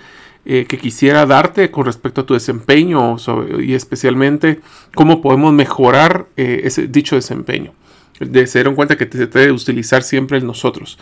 que 0.44 0.66
quisiera 0.66 1.26
darte 1.26 1.70
con 1.70 1.84
respecto 1.84 2.22
a 2.22 2.26
tu 2.26 2.34
desempeño 2.34 3.16
y 3.60 3.74
especialmente 3.74 4.60
cómo 4.96 5.20
podemos 5.22 5.52
mejorar 5.52 6.26
ese 6.36 6.88
dicho 6.88 7.14
desempeño. 7.14 7.72
De 8.20 8.46
ser 8.46 8.68
en 8.68 8.74
cuenta 8.74 8.96
que 8.96 9.08
se 9.10 9.26
debe 9.26 9.50
utilizar 9.50 10.02
siempre 10.02 10.38
el 10.38 10.46
nosotros. 10.46 10.98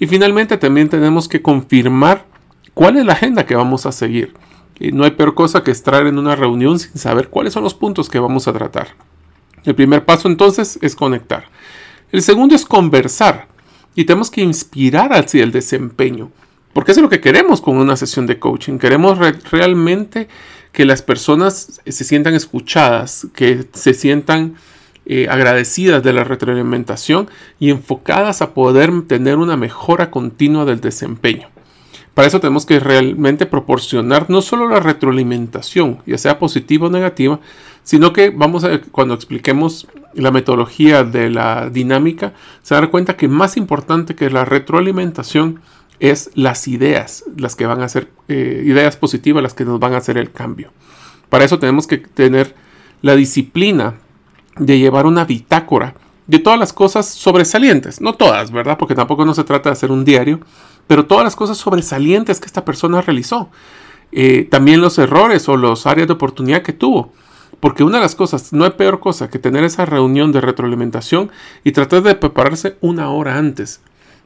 Y 0.00 0.06
finalmente 0.06 0.56
también 0.56 0.88
tenemos 0.88 1.28
que 1.28 1.42
confirmar 1.42 2.26
cuál 2.74 2.96
es 2.96 3.04
la 3.04 3.12
agenda 3.12 3.46
que 3.46 3.54
vamos 3.54 3.86
a 3.86 3.92
seguir 3.92 4.34
no 4.90 5.04
hay 5.04 5.12
peor 5.12 5.34
cosa 5.34 5.62
que 5.62 5.70
estar 5.70 6.06
en 6.06 6.18
una 6.18 6.34
reunión 6.34 6.78
sin 6.78 6.96
saber 6.96 7.28
cuáles 7.28 7.52
son 7.52 7.62
los 7.62 7.74
puntos 7.74 8.08
que 8.08 8.18
vamos 8.18 8.48
a 8.48 8.52
tratar. 8.52 8.88
El 9.64 9.76
primer 9.76 10.04
paso 10.04 10.26
entonces 10.26 10.78
es 10.82 10.96
conectar. 10.96 11.44
El 12.10 12.22
segundo 12.22 12.56
es 12.56 12.64
conversar 12.64 13.46
y 13.94 14.04
tenemos 14.04 14.30
que 14.30 14.40
inspirar 14.40 15.12
hacia 15.12 15.44
el 15.44 15.52
desempeño. 15.52 16.32
Porque 16.72 16.92
es 16.92 16.98
lo 16.98 17.08
que 17.08 17.20
queremos 17.20 17.60
con 17.60 17.76
una 17.76 17.96
sesión 17.96 18.26
de 18.26 18.38
coaching. 18.38 18.78
Queremos 18.78 19.18
realmente 19.50 20.26
que 20.72 20.86
las 20.86 21.02
personas 21.02 21.80
se 21.86 22.04
sientan 22.04 22.34
escuchadas, 22.34 23.26
que 23.34 23.66
se 23.74 23.92
sientan 23.94 24.56
eh, 25.04 25.26
agradecidas 25.28 26.02
de 26.02 26.12
la 26.12 26.24
retroalimentación 26.24 27.28
y 27.58 27.70
enfocadas 27.70 28.42
a 28.42 28.54
poder 28.54 28.90
tener 29.08 29.38
una 29.38 29.56
mejora 29.56 30.10
continua 30.10 30.64
del 30.64 30.80
desempeño. 30.80 31.48
Para 32.14 32.28
eso 32.28 32.40
tenemos 32.40 32.66
que 32.66 32.78
realmente 32.78 33.46
proporcionar 33.46 34.28
no 34.28 34.42
solo 34.42 34.68
la 34.68 34.80
retroalimentación, 34.80 36.02
ya 36.06 36.18
sea 36.18 36.38
positiva 36.38 36.86
o 36.86 36.90
negativa, 36.90 37.40
sino 37.82 38.12
que 38.12 38.30
vamos 38.30 38.64
a, 38.64 38.80
cuando 38.80 39.14
expliquemos 39.14 39.88
la 40.14 40.30
metodología 40.30 41.04
de 41.04 41.30
la 41.30 41.70
dinámica, 41.70 42.34
se 42.62 42.74
dar 42.74 42.90
cuenta 42.90 43.16
que 43.16 43.28
más 43.28 43.56
importante 43.56 44.14
que 44.14 44.30
la 44.30 44.44
retroalimentación 44.44 45.60
es 46.00 46.30
las 46.34 46.68
ideas, 46.68 47.24
las 47.36 47.56
que 47.56 47.66
van 47.66 47.80
a 47.80 47.88
ser 47.88 48.08
eh, 48.28 48.62
ideas 48.66 48.96
positivas, 48.96 49.42
las 49.42 49.54
que 49.54 49.64
nos 49.64 49.80
van 49.80 49.94
a 49.94 49.98
hacer 49.98 50.18
el 50.18 50.32
cambio. 50.32 50.70
Para 51.28 51.44
eso 51.44 51.58
tenemos 51.58 51.86
que 51.86 51.98
tener 51.98 52.54
la 53.00 53.16
disciplina 53.16 53.94
de 54.56 54.78
llevar 54.78 55.06
una 55.06 55.24
bitácora 55.24 55.94
de 56.26 56.38
todas 56.38 56.58
las 56.58 56.72
cosas 56.72 57.06
sobresalientes, 57.06 58.00
no 58.00 58.14
todas, 58.14 58.50
¿verdad? 58.52 58.78
Porque 58.78 58.94
tampoco 58.94 59.24
no 59.24 59.34
se 59.34 59.44
trata 59.44 59.70
de 59.70 59.74
hacer 59.74 59.90
un 59.90 60.04
diario, 60.04 60.40
pero 60.86 61.06
todas 61.06 61.24
las 61.24 61.36
cosas 61.36 61.58
sobresalientes 61.58 62.40
que 62.40 62.46
esta 62.46 62.64
persona 62.64 63.00
realizó. 63.00 63.50
Eh, 64.12 64.46
también 64.50 64.80
los 64.80 64.98
errores 64.98 65.48
o 65.48 65.56
las 65.56 65.86
áreas 65.86 66.06
de 66.06 66.14
oportunidad 66.14 66.62
que 66.62 66.72
tuvo. 66.72 67.12
Porque 67.60 67.84
una 67.84 67.98
de 67.98 68.02
las 68.02 68.14
cosas, 68.14 68.52
no 68.52 68.64
hay 68.64 68.72
peor 68.72 69.00
cosa 69.00 69.30
que 69.30 69.38
tener 69.38 69.64
esa 69.64 69.84
reunión 69.84 70.32
de 70.32 70.40
retroalimentación 70.40 71.30
y 71.64 71.72
tratar 71.72 72.02
de 72.02 72.14
prepararse 72.14 72.76
una 72.80 73.10
hora 73.10 73.38
antes 73.38 73.80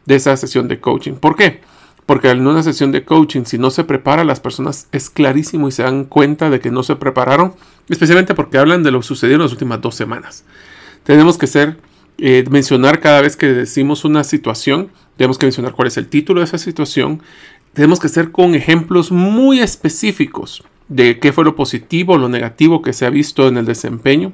de 0.07 0.17
esa 0.17 0.37
sesión 0.37 0.69
de 0.69 0.81
coaching. 0.81 1.15
¿Por 1.15 1.37
qué? 1.37 1.61
Porque 2.07 2.31
en 2.31 2.47
una 2.47 2.63
sesión 2.63 2.93
de 2.93 3.05
coaching, 3.05 3.45
si 3.45 3.59
no 3.59 3.71
se 3.71 3.85
prepara, 3.85 4.25
las 4.25 4.41
personas 4.41 4.89
es 4.93 5.11
clarísimo 5.11 5.69
y 5.69 5.73
se 5.73 5.83
dan 5.83 6.05
cuenta 6.05 6.51
de 6.51 6.61
que 6.61 6.71
no 6.71 6.83
se 6.83 6.97
prepararon 6.97 7.55
especialmente 7.89 8.35
porque 8.35 8.59
hablan 8.59 8.83
de 8.83 8.91
lo 8.91 9.03
sucedido 9.03 9.37
en 9.37 9.43
las 9.43 9.53
últimas 9.53 9.81
dos 9.81 9.95
semanas. 9.95 10.45
Tenemos 11.05 11.39
que 11.39 11.47
ser, 11.47 11.79
eh, 12.19 12.45
mencionar 12.51 13.01
cada 13.01 13.21
vez 13.21 13.37
que 13.37 13.47
decimos 13.47 14.05
una 14.05 14.25
situación, 14.25 14.91
tenemos 15.17 15.39
que 15.39 15.47
mencionar 15.47 15.73
cuál 15.73 15.89
es 15.89 15.97
el 15.97 16.09
título 16.09 16.41
de 16.41 16.47
esa 16.47 16.59
situación, 16.59 17.23
tenemos 17.73 18.01
que 18.01 18.09
ser 18.09 18.33
con 18.33 18.55
ejemplos 18.55 19.13
muy 19.13 19.61
específicos 19.61 20.65
de 20.89 21.19
qué 21.19 21.33
fue 21.33 21.45
lo 21.45 21.57
positivo 21.57 22.17
lo 22.17 22.29
negativo 22.29 22.81
que 22.83 22.93
se 22.93 23.07
ha 23.07 23.11
visto 23.11 23.49
en 23.49 23.57
el 23.57 23.67
desempeño. 23.67 24.33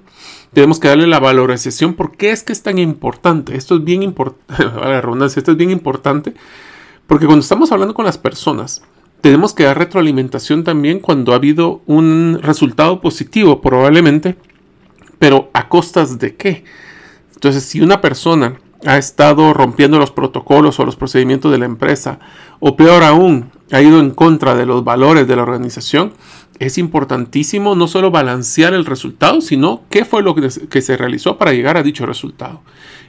Tenemos 0.52 0.78
que 0.78 0.88
darle 0.88 1.06
la 1.06 1.18
valorización. 1.18 1.94
¿Por 1.94 2.16
qué 2.16 2.30
es 2.30 2.42
que 2.42 2.52
es 2.52 2.62
tan 2.62 2.78
importante? 2.78 3.56
Esto 3.56 3.76
es 3.76 3.84
bien 3.84 4.02
importante. 4.02 4.54
esto 5.38 5.52
es 5.52 5.56
bien 5.56 5.70
importante. 5.70 6.34
Porque 7.06 7.26
cuando 7.26 7.42
estamos 7.42 7.72
hablando 7.72 7.94
con 7.94 8.04
las 8.04 8.18
personas, 8.18 8.82
tenemos 9.22 9.54
que 9.54 9.62
dar 9.62 9.78
retroalimentación 9.78 10.64
también 10.64 10.98
cuando 10.98 11.32
ha 11.32 11.36
habido 11.36 11.80
un 11.86 12.40
resultado 12.42 13.00
positivo, 13.00 13.62
probablemente. 13.62 14.36
Pero 15.18 15.48
a 15.54 15.68
costas 15.68 16.18
de 16.18 16.34
qué? 16.34 16.64
Entonces, 17.34 17.62
si 17.62 17.80
una 17.80 18.00
persona 18.00 18.56
ha 18.84 18.98
estado 18.98 19.54
rompiendo 19.54 20.00
los 20.00 20.10
protocolos 20.10 20.80
o 20.80 20.84
los 20.84 20.96
procedimientos 20.96 21.52
de 21.52 21.58
la 21.58 21.66
empresa, 21.66 22.18
o 22.58 22.76
peor 22.76 23.04
aún, 23.04 23.52
ha 23.70 23.80
ido 23.80 24.00
en 24.00 24.10
contra 24.10 24.56
de 24.56 24.66
los 24.66 24.82
valores 24.82 25.28
de 25.28 25.36
la 25.36 25.42
organización, 25.42 26.12
es 26.58 26.76
importantísimo 26.76 27.76
no 27.76 27.86
solo 27.86 28.10
balancear 28.10 28.74
el 28.74 28.84
resultado, 28.84 29.40
sino 29.40 29.82
qué 29.88 30.04
fue 30.04 30.22
lo 30.22 30.34
que 30.34 30.82
se 30.82 30.96
realizó 30.96 31.38
para 31.38 31.52
llegar 31.52 31.76
a 31.76 31.84
dicho 31.84 32.06
resultado. 32.06 32.62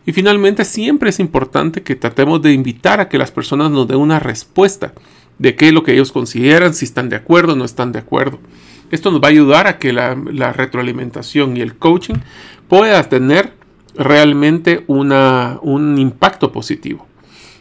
Y 0.05 0.12
finalmente 0.12 0.63
siempre 0.63 1.10
es 1.10 1.20
importante 1.20 1.82
que 1.82 1.96
tratemos 1.96 2.41
de 2.43 2.53
invitar 2.53 3.00
a 3.00 3.10
que 3.10 3.17
las 3.17 3.32
personas 3.32 3.72
nos 3.72 3.88
den 3.88 3.98
una 3.98 4.20
respuesta 4.20 4.93
de 5.40 5.56
qué 5.56 5.68
es 5.68 5.74
lo 5.74 5.84
que 5.84 5.94
ellos 5.94 6.12
consideran, 6.12 6.74
si 6.74 6.86
están 6.86 7.10
de 7.10 7.16
acuerdo 7.16 7.54
o 7.54 7.56
no 7.56 7.66
están 7.66 7.92
de 7.92 8.00
acuerdo. 8.00 8.40
Esto 8.92 9.12
nos 9.12 9.22
va 9.22 9.28
a 9.28 9.32
ayudar 9.32 9.68
a 9.68 9.80
que 9.80 9.92
la, 9.92 10.13
retroalimentación 10.54 11.58
y 11.58 11.62
el 11.62 11.75
coaching 11.75 12.16
pueda 12.68 13.02
tener 13.10 13.54
realmente 13.96 14.84
un 14.88 15.98
impacto 15.98 16.52
positivo. 16.52 17.08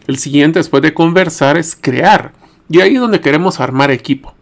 El 0.07 0.19
siguiente 0.19 0.59
después 0.59 0.83
de 0.83 0.95
conversar 0.95 1.57
es 1.57 1.77
crear. 1.81 2.33
Y 2.69 2.81
ahí 2.81 2.95
es 2.95 3.01
donde 3.01 3.21
queremos 3.21 3.61
armar 3.61 3.91
equipo. 3.91 4.35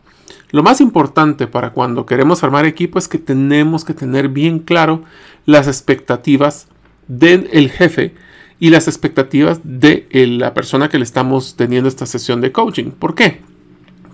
Lo 0.51 0.63
más 0.63 0.81
importante 0.81 1.47
para 1.47 1.71
cuando 1.71 2.07
queremos 2.07 2.43
armar 2.43 2.65
equipo 2.65 2.99
es 2.99 3.07
que 3.07 3.19
tenemos 3.19 3.85
que 3.85 3.95
tener 3.95 4.29
bien 4.29 4.59
claro 4.59 5.05
las 5.47 5.69
expectativas 5.69 6.67
del 7.07 7.71
jefe 7.71 8.15
y 8.61 8.71
las 8.71 8.87
expectativas 8.87 9.61
de 9.65 10.07
la 10.13 10.55
persona 10.55 10.89
que 10.89 10.99
le 10.99 11.05
estamos 11.05 11.57
teniendo 11.57 11.89
esta 11.89 12.07
sesión 12.07 12.41
de 12.41 12.53
coaching. 12.53 12.91
¿Por 12.91 13.15
qué? 13.15 13.41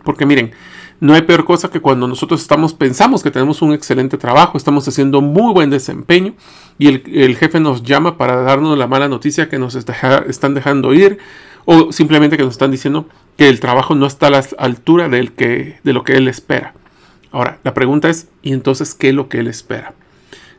Porque 0.05 0.25
miren, 0.25 0.53
no 1.01 1.15
hay 1.15 1.23
peor 1.23 1.45
cosa 1.45 1.71
que 1.71 1.81
cuando 1.81 2.09
nosotros 2.09 2.41
estamos 2.41 2.73
pensamos 2.73 3.23
que 3.23 3.31
tenemos 3.31 3.61
un 3.61 3.75
excelente 3.75 4.17
trabajo, 4.17 4.57
estamos 4.57 4.89
haciendo 4.89 5.21
muy 5.21 5.53
buen 5.53 5.69
desempeño 5.69 6.35
y 6.79 6.87
el, 6.89 7.37
jefe 7.37 7.61
nos 7.61 7.83
llama 7.83 8.17
para 8.17 8.37
darnos 8.37 8.79
la 8.79 8.87
mala 8.87 9.09
noticia 9.09 9.49
que 9.49 9.59
nos 9.59 9.75
están 9.75 10.55
dejando 10.55 10.95
ir 10.95 11.19
o 11.67 11.93
simplemente 11.93 12.37
que 12.37 12.45
nos 12.45 12.55
están 12.55 12.71
diciendo 12.71 13.09
que 13.37 13.49
el 13.49 13.61
trabajo 13.61 13.95
no 13.95 14.07
está 14.07 14.29
a 14.29 14.31
la 14.31 14.45
altura 14.59 15.09
de 15.09 15.81
lo 15.83 16.05
que 16.05 16.17
él 16.17 16.29
espera. 16.29 16.73
Ahora, 17.33 17.59
la 17.65 17.75
pregunta 17.75 18.09
es, 18.09 18.29
¿y 18.41 18.53
entonces 18.53 18.95
qué 18.95 19.11
es 19.11 19.15
lo 19.15 19.29
que 19.29 19.41
él 19.41 19.49
espera? 19.49 19.95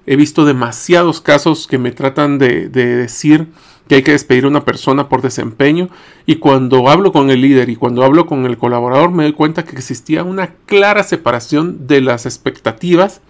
He 0.06 0.15
visto 0.15 0.46
demasiados 0.46 1.22
casos 1.22 1.67
que 1.67 1.77
me 1.77 1.91
tratan 1.91 2.38
de, 2.38 2.70
decir 2.70 3.48
que 3.88 3.96
hay 3.96 4.03
que 4.03 4.12
despedir 4.12 4.46
a 4.46 4.50
una 4.50 4.65
persona 4.65 5.10
por 5.10 5.22
desempeño 5.22 5.89
y 6.25 6.36
cuando 6.36 6.89
hablo 6.89 7.12
con 7.12 7.29
el 7.29 7.41
líder 7.41 7.70
y 7.70 7.75
cuando 7.75 8.03
hablo 8.03 8.25
con 8.25 8.46
el 8.46 8.58
colaborador 8.58 9.12
me 9.12 9.24
doy 9.24 9.34
cuenta 9.34 9.63
que 9.63 9.75
existía 9.75 10.24
una 10.24 10.53
clara 10.65 11.03
separación 11.03 11.88
de 11.88 12.01
las 12.01 12.25
expectativas 12.25 13.22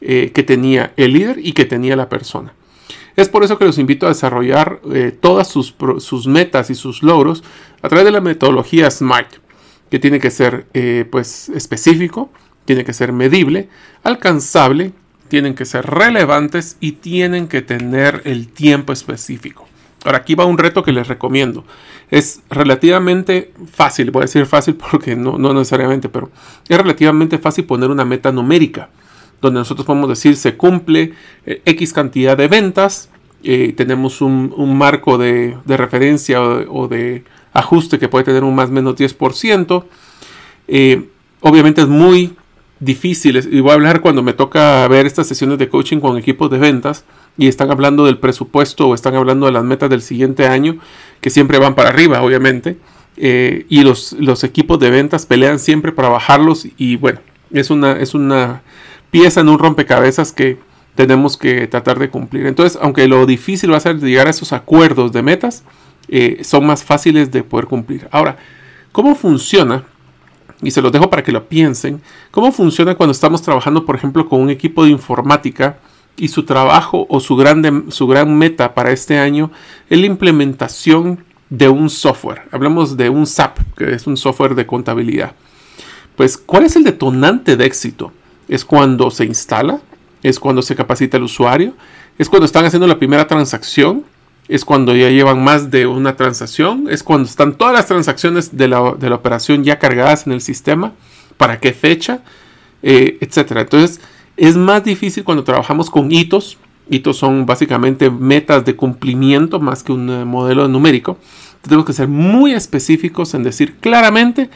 eh, 0.00 0.32
que 0.34 0.42
tenía 0.42 0.92
el 0.96 1.12
líder 1.12 1.38
y 1.42 1.52
que 1.52 1.64
tenía 1.64 1.96
la 1.96 2.08
persona. 2.08 2.54
Es 3.16 3.28
por 3.28 3.42
eso 3.42 3.58
que 3.58 3.64
los 3.64 3.78
invito 3.78 4.06
a 4.06 4.10
desarrollar 4.10 4.80
eh, 4.94 5.10
todas 5.10 5.48
sus, 5.48 5.74
metas 6.28 6.70
y 6.70 6.76
sus 6.76 7.02
logros 7.02 7.42
a 7.82 7.88
través 7.88 8.04
de 8.04 8.12
la 8.12 8.20
metodología 8.20 8.88
SMART, 8.90 9.38
que 9.90 9.98
tiene 9.98 10.20
que 10.20 10.30
ser 10.30 10.66
eh, 10.72 11.04
pues, 11.10 11.48
específico, 11.48 12.30
tiene 12.64 12.84
que 12.84 12.92
ser 12.92 13.12
medible, 13.12 13.68
alcanzable, 14.04 14.92
tienen 15.26 15.56
que 15.56 15.64
ser 15.64 15.84
relevantes 15.84 16.76
y 16.78 16.92
tienen 16.92 17.48
que 17.48 17.60
tener 17.60 18.22
el 18.24 18.48
tiempo 18.48 18.92
específico. 18.92 19.66
Ahora 20.08 20.20
aquí 20.20 20.34
va 20.34 20.46
un 20.46 20.56
reto 20.56 20.82
que 20.82 20.90
les 20.90 21.06
recomiendo. 21.06 21.64
Es 22.10 22.40
relativamente 22.48 23.52
fácil, 23.70 24.10
voy 24.10 24.22
a 24.22 24.24
decir 24.24 24.46
fácil 24.46 24.74
porque 24.74 25.14
no, 25.14 25.36
no 25.36 25.52
necesariamente, 25.52 26.08
pero 26.08 26.30
es 26.66 26.78
relativamente 26.78 27.36
fácil 27.36 27.66
poner 27.66 27.90
una 27.90 28.06
meta 28.06 28.32
numérica 28.32 28.88
donde 29.42 29.60
nosotros 29.60 29.86
podemos 29.86 30.08
decir 30.08 30.34
se 30.36 30.56
cumple 30.56 31.12
eh, 31.44 31.60
X 31.62 31.92
cantidad 31.92 32.38
de 32.38 32.48
ventas, 32.48 33.10
eh, 33.44 33.74
tenemos 33.76 34.22
un, 34.22 34.78
marco 34.78 35.18
de, 35.18 35.58
referencia 35.66 36.40
o, 36.40 36.88
de 36.88 37.24
ajuste 37.52 37.98
que 37.98 38.08
puede 38.08 38.24
tener 38.24 38.44
un 38.44 38.54
más 38.54 38.70
o 38.70 38.72
menos 38.72 38.96
10%. 38.96 39.84
Eh, 40.68 41.06
obviamente 41.40 41.82
es 41.82 41.88
muy 41.88 42.34
difícil, 42.80 43.46
y 43.52 43.60
voy 43.60 43.72
a 43.72 43.74
hablar 43.74 44.00
cuando 44.00 44.22
me 44.22 44.32
toca 44.32 44.88
ver 44.88 45.04
estas 45.04 45.28
sesiones 45.28 45.58
de 45.58 45.68
coaching 45.68 46.00
con 46.00 46.16
equipos 46.16 46.50
de 46.50 46.56
ventas 46.56 47.04
y 47.38 47.48
están 47.48 47.70
hablando 47.70 48.04
del 48.04 48.18
presupuesto 48.18 48.88
o 48.88 48.94
están 48.94 49.14
hablando 49.14 49.46
de 49.46 49.52
las 49.52 49.64
metas 49.64 49.88
del 49.88 50.02
siguiente 50.02 50.46
año, 50.46 50.78
que 51.20 51.30
siempre 51.30 51.58
van 51.58 51.74
para 51.74 51.88
arriba, 51.88 52.20
obviamente. 52.22 52.76
y 53.16 53.82
los, 53.82 54.12
los 54.12 54.44
equipos 54.44 54.78
de 54.78 54.90
ventas 54.90 55.24
pelean 55.24 55.58
siempre 55.58 55.92
para 55.92 56.08
bajarlos 56.08 56.66
y 56.76 56.96
bueno, 56.96 57.20
es 57.52 57.70
una, 57.70 57.92
es 57.92 58.14
una 58.14 58.62
pieza 59.10 59.40
en 59.40 59.48
un 59.48 59.58
rompecabezas 59.58 60.32
que 60.32 60.58
tenemos 60.94 61.36
que 61.36 61.68
tratar 61.68 61.98
de 61.98 62.10
cumplir. 62.10 62.46
Entonces, 62.46 62.78
aunque 62.82 63.06
lo 63.06 63.24
difícil 63.24 63.72
va 63.72 63.76
a 63.76 63.80
ser 63.80 64.00
llegar 64.00 64.26
a 64.26 64.30
esos 64.30 64.52
acuerdos 64.52 65.12
de 65.12 65.22
metas, 65.22 65.62
eh, 66.08 66.40
son 66.42 66.66
más 66.66 66.82
fáciles 66.82 67.30
de 67.30 67.44
poder 67.44 67.66
cumplir. 67.66 68.08
Ahora, 68.10 68.36
¿cómo 68.92 69.14
funciona? 69.14 69.84
Y 70.60 70.72
se 70.72 70.82
los 70.82 70.90
dejo 70.90 71.08
para 71.08 71.22
que 71.22 71.30
lo 71.30 71.48
piensen. 71.48 72.02
¿Cómo 72.32 72.50
funciona 72.50 72.96
cuando 72.96 73.12
estamos 73.12 73.42
trabajando, 73.42 73.86
por 73.86 73.94
ejemplo, 73.94 74.28
con 74.28 74.40
un 74.40 74.50
equipo 74.50 74.84
de 74.84 74.90
informática 74.90 75.78
y 76.18 76.28
su 76.28 76.44
trabajo 76.44 77.06
o 77.08 77.20
su, 77.20 77.36
grande, 77.36 77.84
su 77.88 78.06
gran 78.06 78.36
meta 78.36 78.74
para 78.74 78.92
este 78.92 79.18
año 79.18 79.50
es 79.88 79.98
la 79.98 80.06
implementación 80.06 81.24
de 81.50 81.68
un 81.68 81.88
software? 81.88 82.42
Hablamos 82.52 82.96
de 82.96 83.08
un 83.08 83.26
SAP, 83.26 83.58
que 83.76 83.94
es 83.94 84.06
un 84.06 84.16
software 84.16 84.54
de 84.54 84.66
contabilidad. 84.66 85.32
Pues, 86.16 86.36
¿cuál 86.36 86.64
es 86.64 86.76
el 86.76 86.84
detonante 86.84 87.56
de 87.56 87.64
éxito? 87.64 88.12
es 88.48 88.64
cuando 88.64 89.10
se 89.10 89.24
instala, 89.24 89.80
es 90.22 90.40
cuando 90.40 90.62
se 90.62 90.74
capacita 90.74 91.18
el 91.18 91.22
usuario, 91.22 91.74
es 92.18 92.28
cuando 92.28 92.46
están 92.46 92.64
haciendo 92.64 92.86
la 92.86 92.98
primera 92.98 93.28
transacción, 93.28 94.04
es 94.48 94.64
cuando 94.64 94.96
ya 94.96 95.10
llevan 95.10 95.44
más 95.44 95.70
de 95.70 95.86
una 95.86 96.16
transacción, 96.16 96.86
es 96.90 97.02
cuando 97.02 97.28
están 97.28 97.54
todas 97.54 97.74
las 97.74 97.86
transacciones 97.86 98.56
de 98.56 98.66
la, 98.66 98.80
operación 98.80 99.62
ya 99.62 99.78
cargadas 99.78 100.26
en 100.26 100.32
el 100.32 100.40
sistema, 100.40 100.92
para 101.36 101.60
qué 101.60 101.72
fecha, 101.72 102.20
eh, 102.82 103.18
etc. 103.20 103.52
Entonces 103.58 104.00
es 104.38 104.56
más 104.56 104.84
difícil 104.84 105.24
cuando 105.24 105.44
trabajamos 105.44 105.90
con 105.90 106.10
hitos. 106.10 106.56
Hitos 106.88 107.18
son 107.18 107.44
básicamente 107.44 108.08
metas 108.08 108.64
de 108.64 108.76
cumplimiento 108.76 109.60
más 109.60 109.82
que 109.82 109.92
un 109.92 110.08
eh, 110.08 110.24
modelo 110.24 110.68
numérico. 110.68 111.18
Tenemos 111.60 111.84
que 111.84 111.92
ser 111.92 112.08
muy 112.08 112.54
específicos 112.54 113.34
en 113.34 113.42
decir 113.42 113.74
claramente 113.80 114.48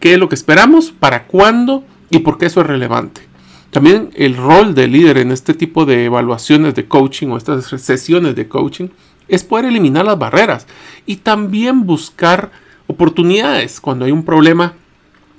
qué 0.00 0.14
es 0.14 0.18
lo 0.18 0.28
que 0.28 0.34
esperamos, 0.34 0.90
para 0.90 1.26
cuándo 1.26 1.84
y 2.10 2.20
por 2.20 2.38
qué 2.38 2.46
eso 2.46 2.62
es 2.62 2.66
relevante. 2.66 3.20
También 3.70 4.10
el 4.14 4.36
rol 4.36 4.74
del 4.74 4.92
líder 4.92 5.18
en 5.18 5.30
este 5.30 5.52
tipo 5.52 5.84
de 5.84 6.06
evaluaciones 6.06 6.74
de 6.74 6.86
coaching 6.86 7.28
o 7.28 7.36
estas 7.36 7.66
sesiones 7.66 8.34
de 8.34 8.48
coaching 8.48 8.88
es 9.28 9.44
poder 9.44 9.66
eliminar 9.66 10.06
las 10.06 10.18
barreras 10.18 10.66
y 11.04 11.16
también 11.16 11.84
buscar 11.84 12.50
oportunidades 12.86 13.80
cuando 13.80 14.06
hay 14.06 14.12
un 14.12 14.24
problema 14.24 14.74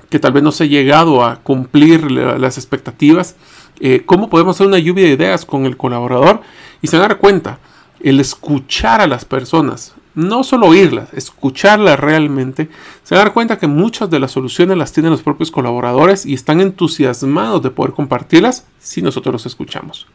que 0.10 0.20
tal 0.20 0.34
vez 0.34 0.44
no 0.44 0.52
se 0.52 0.66
ha 0.66 0.68
llegado 0.68 1.26
a 1.26 1.38
cumplir 1.38 2.12
las 2.12 2.58
expectativas. 2.58 3.36
Eh, 3.80 4.04
¿Cómo 4.06 4.30
podemos 4.30 4.56
hacer 4.56 4.68
una 4.68 4.80
lluvia 4.80 5.06
de 5.06 5.12
ideas 5.12 5.46
con 5.46 5.66
el 5.66 5.78
colaborador 5.78 6.42
y 6.82 6.88
se 6.88 6.98
dar 6.98 7.18
cuenta? 7.18 7.60
El 8.00 8.20
escuchar 8.20 9.02
a 9.02 9.08
las 9.08 9.26
personas, 9.26 9.94
no 10.16 10.44
solo 10.44 10.68
oírlas, 10.68 11.14
escucharlas 11.14 12.00
realmente, 12.00 12.70
se 13.04 13.16
van 13.16 13.22
a 13.22 13.26
dar 13.26 13.34
cuenta 13.34 13.58
que 13.58 13.68
muchas 13.68 14.10
de 14.10 14.20
las 14.20 14.32
soluciones 14.32 14.78
las 14.78 14.94
tienen 14.94 15.12
los 15.12 15.22
propios 15.22 15.52
colaboradores 15.52 16.26
y 16.26 16.34
están 16.34 16.60
entusiasmados 16.62 17.62
de 17.62 17.70
poder 17.70 17.94
compartirlas 17.94 18.66
si 18.80 19.02
nosotros 19.02 19.34
los 19.34 19.46
escuchamos. 19.46 20.08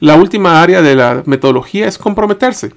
La 0.00 0.16
última 0.16 0.62
área 0.62 0.82
de 0.82 0.94
la 0.94 1.22
metodología 1.26 1.86
es 1.86 1.98
comprometerse, 1.98 2.72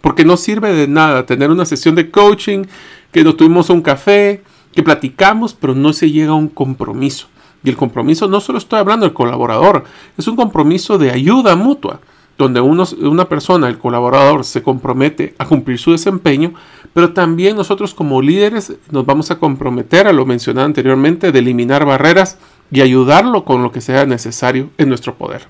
porque 0.00 0.24
no 0.24 0.36
sirve 0.36 0.72
de 0.72 0.88
nada 0.88 1.26
tener 1.26 1.50
una 1.50 1.64
sesión 1.64 1.94
de 1.94 2.10
coaching, 2.10 2.64
que 3.12 3.24
nos 3.24 3.36
tuvimos 3.36 3.70
un 3.70 3.82
café, 3.82 4.42
que 4.72 4.82
platicamos, 4.82 5.54
pero 5.54 5.74
no 5.74 5.92
se 5.92 6.10
llega 6.10 6.30
a 6.30 6.36
un 6.36 6.48
compromiso. 6.48 7.28
Y 7.62 7.70
el 7.70 7.76
compromiso 7.76 8.26
no 8.26 8.40
solo 8.40 8.58
estoy 8.58 8.78
hablando 8.78 9.06
del 9.06 9.14
colaborador, 9.14 9.84
es 10.16 10.26
un 10.26 10.36
compromiso 10.36 10.98
de 10.98 11.10
ayuda 11.10 11.56
mutua 11.56 12.00
donde 12.40 12.62
una 12.62 13.28
persona, 13.28 13.68
el 13.68 13.76
colaborador, 13.76 14.44
se 14.44 14.62
compromete 14.62 15.34
a 15.36 15.44
cumplir 15.44 15.78
su 15.78 15.92
desempeño, 15.92 16.54
pero 16.94 17.12
también 17.12 17.54
nosotros 17.54 17.92
como 17.92 18.22
líderes 18.22 18.72
nos 18.90 19.04
vamos 19.04 19.30
a 19.30 19.38
comprometer, 19.38 20.06
a 20.06 20.12
lo 20.14 20.24
mencionado 20.24 20.64
anteriormente, 20.64 21.32
de 21.32 21.38
eliminar 21.38 21.84
barreras 21.84 22.38
y 22.70 22.80
ayudarlo 22.80 23.44
con 23.44 23.62
lo 23.62 23.72
que 23.72 23.82
sea 23.82 24.06
necesario 24.06 24.70
en 24.78 24.88
nuestro 24.88 25.16
poder. 25.16 25.42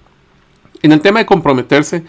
En 0.82 0.90
el 0.90 1.00
tema 1.00 1.20
de 1.20 1.26
comprometerse, 1.26 2.02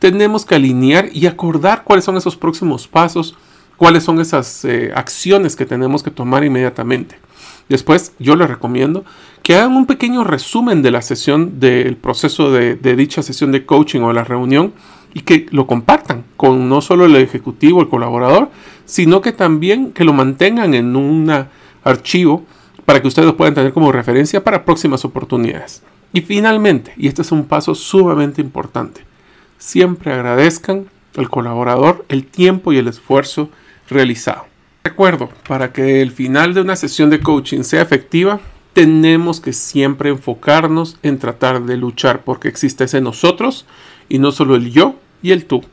tenemos 0.00 0.44
que 0.44 0.56
alinear 0.56 1.10
y 1.12 1.26
acordar 1.26 1.84
cuáles 1.84 2.04
son 2.04 2.16
esos 2.16 2.36
próximos 2.36 2.88
pasos, 2.88 3.36
cuáles 3.76 4.02
son 4.02 4.20
esas 4.20 4.64
eh, 4.64 4.90
acciones 4.96 5.54
que 5.54 5.64
tenemos 5.64 6.02
que 6.02 6.10
tomar 6.10 6.42
inmediatamente. 6.42 7.18
Después, 7.68 8.12
yo 8.18 8.36
les 8.36 8.48
recomiendo 8.48 9.04
que 9.42 9.56
hagan 9.56 9.76
un 9.76 9.86
pequeño 9.86 10.24
resumen 10.24 10.82
de 10.82 10.90
la 10.90 11.02
sesión, 11.02 11.60
del 11.60 11.96
proceso 11.96 12.50
de, 12.50 12.76
de 12.76 12.96
dicha 12.96 13.22
sesión 13.22 13.52
de 13.52 13.64
coaching 13.64 14.00
o 14.00 14.12
la 14.12 14.24
reunión 14.24 14.72
y 15.14 15.20
que 15.20 15.46
lo 15.50 15.66
compartan 15.66 16.24
con 16.36 16.68
no 16.68 16.80
solo 16.80 17.06
el 17.06 17.16
ejecutivo, 17.16 17.80
el 17.80 17.88
colaborador, 17.88 18.50
sino 18.84 19.20
que 19.20 19.32
también 19.32 19.92
que 19.92 20.04
lo 20.04 20.12
mantengan 20.12 20.74
en 20.74 20.96
un 20.96 21.46
archivo 21.84 22.44
para 22.84 23.00
que 23.00 23.08
ustedes 23.08 23.26
lo 23.26 23.36
puedan 23.36 23.54
tener 23.54 23.72
como 23.72 23.92
referencia 23.92 24.42
para 24.42 24.64
próximas 24.64 25.04
oportunidades. 25.04 25.82
Y 26.12 26.20
finalmente, 26.20 26.92
y 26.96 27.08
este 27.08 27.22
es 27.22 27.32
un 27.32 27.44
paso 27.44 27.74
sumamente 27.74 28.40
importante, 28.40 29.02
siempre 29.58 30.12
agradezcan 30.12 30.86
al 31.16 31.30
colaborador 31.30 32.04
el 32.08 32.26
tiempo 32.26 32.72
y 32.72 32.78
el 32.78 32.88
esfuerzo 32.88 33.48
realizado. 33.88 34.46
Recuerdo, 34.86 35.30
para 35.48 35.72
que 35.72 36.02
el 36.02 36.12
final 36.12 36.52
de 36.52 36.60
una 36.60 36.76
sesión 36.76 37.08
de 37.08 37.20
coaching 37.20 37.62
sea 37.62 37.80
efectiva, 37.80 38.38
tenemos 38.74 39.40
que 39.40 39.54
siempre 39.54 40.10
enfocarnos 40.10 40.98
en 41.02 41.18
tratar 41.18 41.62
de 41.62 41.78
luchar 41.78 42.22
porque 42.22 42.48
existe 42.48 42.84
ese 42.84 43.00
nosotros 43.00 43.64
y 44.10 44.18
no 44.18 44.30
solo 44.30 44.56
el 44.56 44.70
yo 44.70 44.96
y 45.22 45.32
el 45.32 45.46
tú. 45.46 45.64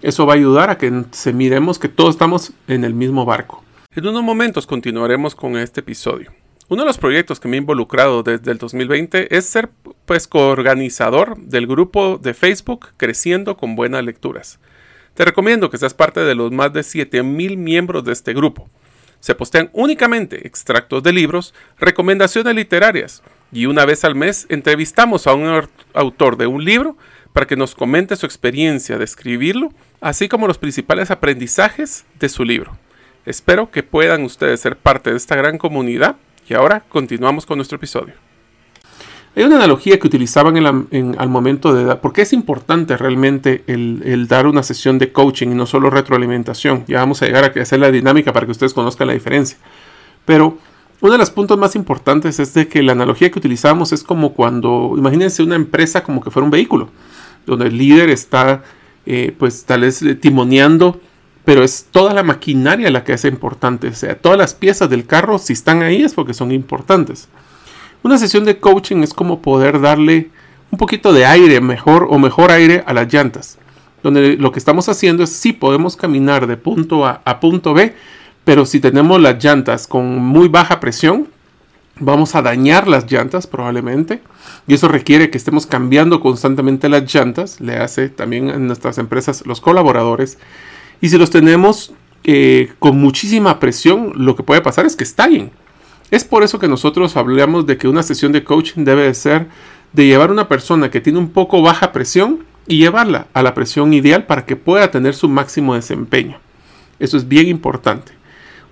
Eso 0.00 0.24
va 0.24 0.32
a 0.32 0.36
ayudar 0.36 0.70
a 0.70 0.78
que 0.78 1.04
se 1.10 1.34
miremos 1.34 1.78
que 1.78 1.90
todos 1.90 2.14
estamos 2.14 2.52
en 2.66 2.84
el 2.84 2.94
mismo 2.94 3.26
barco. 3.26 3.62
En 3.94 4.06
unos 4.06 4.22
momentos 4.22 4.66
continuaremos 4.66 5.34
con 5.34 5.58
este 5.58 5.80
episodio. 5.80 6.32
Uno 6.70 6.82
de 6.82 6.86
los 6.86 6.96
proyectos 6.96 7.40
que 7.40 7.48
me 7.48 7.58
he 7.58 7.60
involucrado 7.60 8.22
desde 8.22 8.50
el 8.50 8.56
2020 8.56 9.36
es 9.36 9.44
ser 9.44 9.68
pues 10.06 10.26
coorganizador 10.26 11.36
del 11.36 11.66
grupo 11.66 12.16
de 12.16 12.32
Facebook 12.32 12.88
Creciendo 12.96 13.58
con 13.58 13.76
Buenas 13.76 14.02
Lecturas. 14.04 14.58
Te 15.14 15.24
recomiendo 15.24 15.70
que 15.70 15.78
seas 15.78 15.94
parte 15.94 16.20
de 16.20 16.34
los 16.34 16.50
más 16.50 16.72
de 16.72 16.82
7000 16.82 17.56
miembros 17.56 18.04
de 18.04 18.12
este 18.12 18.34
grupo. 18.34 18.68
Se 19.20 19.34
postean 19.34 19.70
únicamente 19.72 20.46
extractos 20.46 21.02
de 21.02 21.12
libros, 21.12 21.54
recomendaciones 21.78 22.54
literarias 22.54 23.22
y 23.52 23.66
una 23.66 23.86
vez 23.86 24.04
al 24.04 24.16
mes 24.16 24.46
entrevistamos 24.50 25.26
a 25.26 25.34
un 25.34 25.66
autor 25.94 26.36
de 26.36 26.46
un 26.46 26.64
libro 26.64 26.96
para 27.32 27.46
que 27.46 27.56
nos 27.56 27.74
comente 27.74 28.16
su 28.16 28.26
experiencia 28.26 28.98
de 28.98 29.04
escribirlo, 29.04 29.72
así 30.00 30.28
como 30.28 30.46
los 30.46 30.58
principales 30.58 31.10
aprendizajes 31.10 32.04
de 32.18 32.28
su 32.28 32.44
libro. 32.44 32.76
Espero 33.24 33.70
que 33.70 33.82
puedan 33.82 34.24
ustedes 34.24 34.60
ser 34.60 34.76
parte 34.76 35.10
de 35.10 35.16
esta 35.16 35.36
gran 35.36 35.58
comunidad 35.58 36.16
y 36.48 36.54
ahora 36.54 36.84
continuamos 36.88 37.46
con 37.46 37.56
nuestro 37.56 37.76
episodio. 37.76 38.23
Hay 39.36 39.42
una 39.42 39.56
analogía 39.56 39.98
que 39.98 40.06
utilizaban 40.06 40.56
al 40.64 41.28
momento 41.28 41.74
de 41.74 41.84
dar, 41.84 42.00
porque 42.00 42.22
es 42.22 42.32
importante 42.32 42.96
realmente 42.96 43.64
el, 43.66 44.28
dar 44.28 44.46
una 44.46 44.62
sesión 44.62 44.98
de 44.98 45.10
coaching 45.12 45.48
y 45.48 45.54
no 45.54 45.66
solo 45.66 45.90
retroalimentación. 45.90 46.84
Ya 46.86 47.00
vamos 47.00 47.20
a 47.20 47.26
llegar 47.26 47.44
a 47.44 47.60
hacer 47.60 47.80
la 47.80 47.90
dinámica 47.90 48.32
para 48.32 48.46
que 48.46 48.52
ustedes 48.52 48.72
conozcan 48.72 49.08
la 49.08 49.12
diferencia. 49.12 49.58
Pero 50.24 50.58
uno 51.00 51.12
de 51.12 51.18
los 51.18 51.30
puntos 51.30 51.58
más 51.58 51.74
importantes 51.74 52.38
es 52.38 52.54
de 52.54 52.68
que 52.68 52.82
la 52.82 52.92
analogía 52.92 53.30
que 53.30 53.40
utilizamos 53.40 53.92
es 53.92 54.04
como 54.04 54.34
cuando, 54.34 54.94
imagínense 54.96 55.42
una 55.42 55.56
empresa 55.56 56.04
como 56.04 56.20
que 56.22 56.30
fuera 56.30 56.44
un 56.44 56.52
vehículo, 56.52 56.90
donde 57.44 57.66
el 57.66 57.76
líder 57.76 58.10
está, 58.10 58.62
eh, 59.04 59.34
pues 59.36 59.64
tal 59.64 59.80
vez 59.80 60.02
timoneando 60.20 61.00
pero 61.44 61.62
es 61.62 61.88
toda 61.90 62.14
la 62.14 62.22
maquinaria 62.22 62.90
la 62.90 63.04
que 63.04 63.12
es 63.12 63.24
importante. 63.24 63.88
O 63.88 63.94
sea, 63.94 64.16
todas 64.16 64.38
las 64.38 64.54
piezas 64.54 64.88
del 64.88 65.06
carro, 65.06 65.38
si 65.38 65.52
están 65.52 65.82
ahí 65.82 66.02
es 66.02 66.14
porque 66.14 66.34
son 66.34 66.52
importantes. 66.52 67.28
Una 68.04 68.18
sesión 68.18 68.44
de 68.44 68.58
coaching 68.58 68.98
es 68.98 69.14
como 69.14 69.40
poder 69.40 69.80
darle 69.80 70.28
un 70.70 70.76
poquito 70.76 71.14
de 71.14 71.24
aire, 71.24 71.62
mejor 71.62 72.06
o 72.10 72.18
mejor 72.18 72.52
aire 72.52 72.84
a 72.86 72.92
las 72.92 73.10
llantas. 73.10 73.56
Donde 74.02 74.36
lo 74.36 74.52
que 74.52 74.58
estamos 74.58 74.90
haciendo 74.90 75.22
es 75.22 75.30
sí 75.30 75.54
podemos 75.54 75.96
caminar 75.96 76.46
de 76.46 76.58
punto 76.58 77.06
A 77.06 77.22
a 77.24 77.40
punto 77.40 77.72
B, 77.72 77.94
pero 78.44 78.66
si 78.66 78.78
tenemos 78.78 79.22
las 79.22 79.42
llantas 79.42 79.86
con 79.86 80.18
muy 80.18 80.48
baja 80.48 80.80
presión, 80.80 81.28
vamos 81.98 82.34
a 82.34 82.42
dañar 82.42 82.88
las 82.88 83.10
llantas 83.10 83.46
probablemente. 83.46 84.20
Y 84.66 84.74
eso 84.74 84.86
requiere 84.86 85.30
que 85.30 85.38
estemos 85.38 85.64
cambiando 85.64 86.20
constantemente 86.20 86.90
las 86.90 87.10
llantas. 87.10 87.58
Le 87.58 87.78
hace 87.78 88.10
también 88.10 88.50
en 88.50 88.66
nuestras 88.66 88.98
empresas 88.98 89.46
los 89.46 89.62
colaboradores 89.62 90.36
y 91.00 91.08
si 91.08 91.16
los 91.16 91.30
tenemos 91.30 91.94
eh, 92.22 92.70
con 92.80 92.98
muchísima 92.98 93.58
presión, 93.60 94.12
lo 94.14 94.36
que 94.36 94.42
puede 94.42 94.60
pasar 94.60 94.84
es 94.84 94.94
que 94.94 95.04
estallen. 95.04 95.52
Es 96.14 96.22
por 96.22 96.44
eso 96.44 96.60
que 96.60 96.68
nosotros 96.68 97.16
hablamos 97.16 97.66
de 97.66 97.76
que 97.76 97.88
una 97.88 98.04
sesión 98.04 98.30
de 98.30 98.44
coaching 98.44 98.84
debe 98.84 99.02
de 99.02 99.14
ser 99.14 99.48
de 99.92 100.06
llevar 100.06 100.30
a 100.30 100.32
una 100.32 100.46
persona 100.46 100.88
que 100.88 101.00
tiene 101.00 101.18
un 101.18 101.30
poco 101.30 101.60
baja 101.60 101.90
presión 101.90 102.44
y 102.68 102.78
llevarla 102.78 103.26
a 103.32 103.42
la 103.42 103.52
presión 103.52 103.92
ideal 103.92 104.24
para 104.24 104.46
que 104.46 104.54
pueda 104.54 104.92
tener 104.92 105.16
su 105.16 105.28
máximo 105.28 105.74
desempeño. 105.74 106.38
Eso 107.00 107.16
es 107.16 107.26
bien 107.26 107.48
importante. 107.48 108.12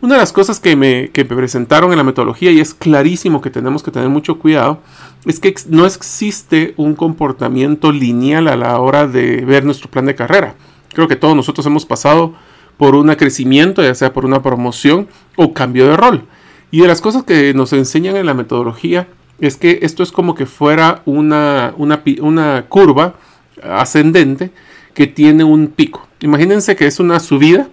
Una 0.01 0.15
de 0.15 0.21
las 0.21 0.33
cosas 0.33 0.61
que 0.61 0.77
me, 0.77 1.11
que 1.11 1.25
me, 1.25 1.35
presentaron 1.35 1.91
en 1.91 1.99
la 1.99 2.05
metodología, 2.05 2.53
y 2.53 2.61
es 2.61 2.75
clarísimo 2.75 3.41
que 3.41 3.51
tenemos 3.51 3.83
que 3.83 3.91
tener 3.91 4.09
mucho 4.09 4.39
cuidado, 4.39 4.79
es 5.27 5.41
que 5.41 5.53
no 5.69 5.85
existe 5.85 6.75
un 6.77 6.95
comportamiento 6.95 7.91
lineal 7.91 8.47
a 8.47 8.57
la 8.57 8.79
hora 8.79 9.09
de 9.09 9.45
ver 9.45 9.65
nuestro 9.65 9.91
plan 9.91 10.07
de 10.07 10.15
carrera. 10.15 10.55
Creo 10.95 11.09
que 11.09 11.17
todos 11.17 11.35
nosotros 11.35 11.67
hemos 11.67 11.87
pasado 11.87 12.35
por 12.77 12.95
un 12.95 13.13
crecimiento, 13.17 13.83
ya 13.83 13.97
sea 13.97 14.13
por 14.13 14.27
una 14.27 14.43
promoción 14.43 15.09
o 15.35 15.53
cambio 15.53 15.89
de 15.89 15.97
rol. 15.97 16.29
Y 16.73 16.81
de 16.81 16.89
las 16.89 17.03
cosas 17.03 17.23
que 17.25 17.53
nos 17.53 17.75
enseñan 17.75 18.17
en 18.17 18.25
la 18.25 18.33
metodología 18.33 19.07
es 19.39 19.59
que 19.59 19.81
esto 19.83 20.03
es 20.03 20.11
como 20.11 20.35
que 20.35 20.47
fuera 20.47 21.03
una, 21.05 21.75
una, 21.77 22.65
curva 22.67 23.15
ascendente 23.63 24.53
que 24.95 25.07
tiene 25.07 25.45
un 25.45 25.69
pico. 25.69 26.09
Imagínense 26.21 26.75
que 26.75 26.87
es 26.87 26.99
una 26.99 27.21
subida, 27.21 27.69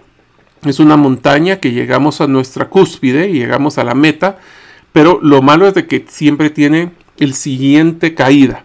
es 0.66 0.80
una 0.80 0.98
montaña 0.98 1.60
que 1.60 1.72
llegamos 1.72 2.20
a 2.20 2.26
nuestra 2.26 2.68
cúspide 2.68 3.30
y 3.30 3.38
llegamos 3.38 3.78
a 3.78 3.84
la 3.84 3.94
meta, 3.94 4.38
pero 4.92 5.18
lo 5.22 5.40
malo 5.40 5.66
es 5.66 5.72
de 5.72 5.86
que 5.86 6.04
siempre 6.06 6.50
tiene 6.50 6.92
el 7.16 7.32
siguiente 7.32 8.14
caída. 8.14 8.64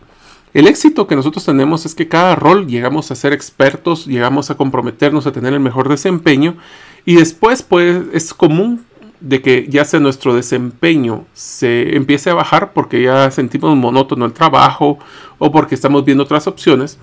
El 0.53 0.67
éxito 0.67 1.07
que 1.07 1.15
nosotros 1.15 1.45
tenemos 1.45 1.85
es 1.85 1.95
que 1.95 2.09
cada 2.09 2.35
rol 2.35 2.67
llegamos 2.67 3.09
a 3.09 3.15
ser 3.15 3.31
expertos, 3.31 4.05
llegamos 4.05 4.51
a 4.51 4.55
comprometernos 4.55 5.27
a 5.27 5.31
tener 5.31 5.53
el 5.53 5.61
mejor 5.61 5.87
desempeño 5.87 6.57
y 7.05 7.15
después 7.15 7.63
pues 7.63 8.03
es 8.11 8.33
común 8.33 8.83
de 9.25 9.41
que 9.41 9.67
ya 9.69 9.83
sea 9.83 9.99
nuestro 9.99 10.33
desempeño 10.33 11.25
se 11.33 11.95
empiece 11.95 12.29
a 12.29 12.33
bajar 12.35 12.71
porque 12.73 13.01
ya 13.01 13.29
sentimos 13.31 13.75
monótono 13.75 14.25
el 14.25 14.33
trabajo 14.33 14.99
o 15.37 15.51
porque 15.51 15.75
estamos 15.75 16.05
viendo 16.05 16.23
otras 16.23 16.47
opciones. 16.47 16.97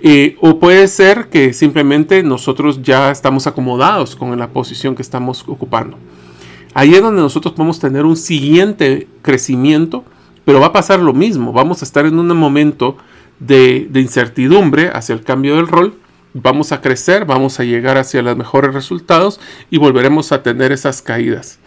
Eh, 0.00 0.36
o 0.40 0.58
puede 0.58 0.88
ser 0.88 1.28
que 1.28 1.52
simplemente 1.52 2.24
nosotros 2.24 2.82
ya 2.82 3.12
estamos 3.12 3.46
acomodados 3.46 4.16
con 4.16 4.36
la 4.36 4.48
posición 4.48 4.96
que 4.96 5.02
estamos 5.02 5.44
ocupando. 5.46 5.96
Ahí 6.74 6.94
es 6.94 7.02
donde 7.02 7.22
nosotros 7.22 7.54
podemos 7.54 7.78
tener 7.78 8.04
un 8.04 8.16
siguiente 8.16 9.06
crecimiento 9.20 10.04
pero 10.44 10.60
va 10.60 10.66
a 10.66 10.72
pasar 10.72 11.00
lo 11.00 11.12
mismo, 11.12 11.52
vamos 11.52 11.82
a 11.82 11.84
estar 11.84 12.06
en 12.06 12.18
un 12.18 12.28
momento 12.36 12.96
de, 13.38 13.88
incertidumbre 13.94 14.90
hacia 14.92 15.14
el 15.14 15.22
cambio 15.22 15.56
del 15.56 15.68
rol, 15.68 15.94
vamos 16.34 16.72
a 16.72 16.80
crecer, 16.80 17.24
vamos 17.24 17.60
a 17.60 17.64
llegar 17.64 17.98
hacia 17.98 18.22
los 18.22 18.36
mejores 18.36 18.74
resultados 18.74 19.40
y 19.70 19.78
volveremos 19.78 20.32
a 20.32 20.42
tener 20.42 20.72
esas 20.72 21.02
caídas. 21.02 21.58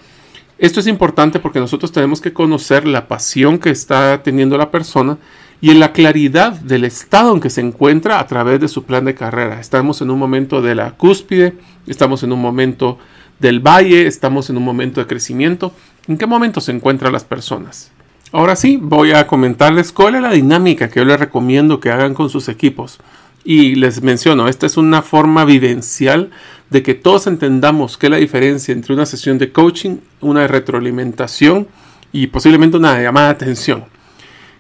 Esto 0.58 0.80
es 0.80 0.88
importante 0.88 1.40
porque 1.40 1.60
nosotros 1.60 1.92
tenemos 1.92 2.22
que 2.22 2.34
conocer 2.34 2.88
la 2.88 3.08
pasión 3.08 3.60
que 3.60 3.72
está 3.72 4.24
teniendo 4.24 4.58
la 4.58 4.72
persona 4.72 5.18
y 5.62 5.72
en 5.72 5.80
la 5.80 5.92
claridad 5.92 6.54
del 6.54 6.86
estado 6.86 7.34
en 7.34 7.42
que 7.42 7.50
se 7.50 7.62
encuentra 7.62 8.20
a 8.20 8.28
través 8.28 8.60
de 8.60 8.68
su 8.68 8.84
plan 8.84 9.06
de 9.06 9.16
carrera. 9.16 9.60
Estamos 9.60 10.02
en 10.02 10.12
un 10.12 10.20
momento 10.20 10.62
de 10.62 10.76
la 10.76 10.92
cúspide, 10.92 11.56
estamos 11.88 12.24
en 12.24 12.32
un 12.32 12.42
momento 12.42 12.98
del 13.40 13.60
valle, 13.60 14.08
estamos 14.08 14.50
en 14.50 14.58
un 14.58 14.64
momento 14.64 15.02
de 15.02 15.08
crecimiento. 15.08 15.74
¿En 16.08 16.18
qué 16.18 16.26
momento 16.26 16.62
se 16.62 16.72
encuentran 16.72 17.12
las 17.12 17.24
personas? 17.24 17.92
Ahora 18.32 18.56
sí, 18.56 18.78
voy 18.82 19.12
a 19.12 19.28
comentarles 19.28 19.92
cuál 19.92 20.16
es 20.16 20.22
la 20.22 20.32
dinámica 20.32 20.90
que 20.90 21.00
yo 21.00 21.06
les 21.06 21.20
recomiendo 21.20 21.80
que 21.80 21.92
hagan 21.92 22.14
con 22.14 22.30
sus 22.30 22.50
equipos. 22.50 23.00
Y 23.46 23.76
les 23.76 24.02
menciono, 24.02 24.48
esta 24.48 24.66
es 24.66 24.76
una 24.76 25.02
forma 25.02 25.46
vivencial 25.46 26.32
de 26.72 26.84
que 26.84 26.96
todos 26.96 27.28
entendamos 27.28 27.98
qué 27.98 28.08
es 28.08 28.12
la 28.12 28.18
diferencia 28.18 28.74
entre 28.74 28.94
una 28.94 29.06
sesión 29.06 29.38
de 29.38 29.52
coaching, 29.52 29.98
una 30.20 30.48
retroalimentación 30.48 31.68
y 32.12 32.28
posiblemente 32.28 32.76
una 32.78 33.02
llamada 33.02 33.28
de 33.28 33.34
atención. 33.34 33.86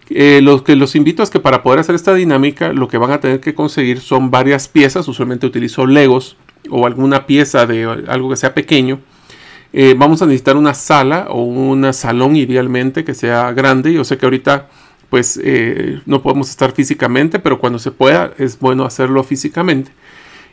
Eh, 0.10 0.40
lo 0.44 0.64
que 0.64 0.76
los 0.76 0.96
invito 0.96 1.24
es 1.24 1.32
que 1.32 1.40
para 1.40 1.64
poder 1.64 1.80
hacer 1.80 1.96
esta 1.96 2.14
dinámica 2.14 2.72
lo 2.72 2.88
que 2.88 3.00
van 3.00 3.12
a 3.12 3.20
tener 3.20 3.40
que 3.40 3.56
conseguir 3.56 4.00
son 4.00 4.30
varias 4.30 4.68
piezas, 4.68 5.08
usualmente 5.08 5.48
utilizo 5.48 5.88
legos 5.88 6.38
o 6.70 6.86
alguna 6.86 7.26
pieza 7.26 7.66
de 7.66 7.86
algo 8.08 8.30
que 8.30 8.36
sea 8.36 8.54
pequeño 8.54 9.02
eh, 9.78 9.94
vamos 9.94 10.22
a 10.22 10.26
necesitar 10.26 10.56
una 10.56 10.74
sala 10.74 11.28
o 11.30 11.44
un 11.44 11.92
salón 11.92 12.38
idealmente 12.38 13.04
que 13.04 13.14
sea 13.14 13.52
grande. 13.52 13.92
Yo 13.92 14.06
sé 14.06 14.18
que 14.18 14.26
ahorita 14.26 14.70
pues 15.10 15.40
eh, 15.44 16.02
no 16.06 16.22
podemos 16.22 16.50
estar 16.50 16.72
físicamente, 16.72 17.40
pero 17.40 17.60
cuando 17.60 17.80
se 17.80 17.92
pueda 17.92 18.32
es 18.38 18.60
bueno 18.60 18.86
hacerlo 18.86 19.24
físicamente. 19.24 19.92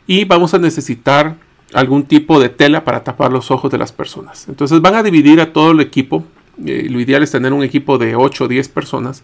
Y 0.07 0.25
vamos 0.25 0.53
a 0.53 0.59
necesitar 0.59 1.37
algún 1.73 2.03
tipo 2.03 2.39
de 2.39 2.49
tela 2.49 2.83
para 2.83 3.03
tapar 3.03 3.31
los 3.31 3.51
ojos 3.51 3.71
de 3.71 3.77
las 3.77 3.91
personas. 3.91 4.47
Entonces 4.47 4.81
van 4.81 4.95
a 4.95 5.03
dividir 5.03 5.41
a 5.41 5.53
todo 5.53 5.71
el 5.71 5.79
equipo. 5.79 6.23
Eh, 6.65 6.87
lo 6.89 6.99
ideal 6.99 7.23
es 7.23 7.31
tener 7.31 7.53
un 7.53 7.63
equipo 7.63 7.97
de 7.97 8.15
8 8.15 8.45
o 8.45 8.47
10 8.47 8.69
personas. 8.69 9.23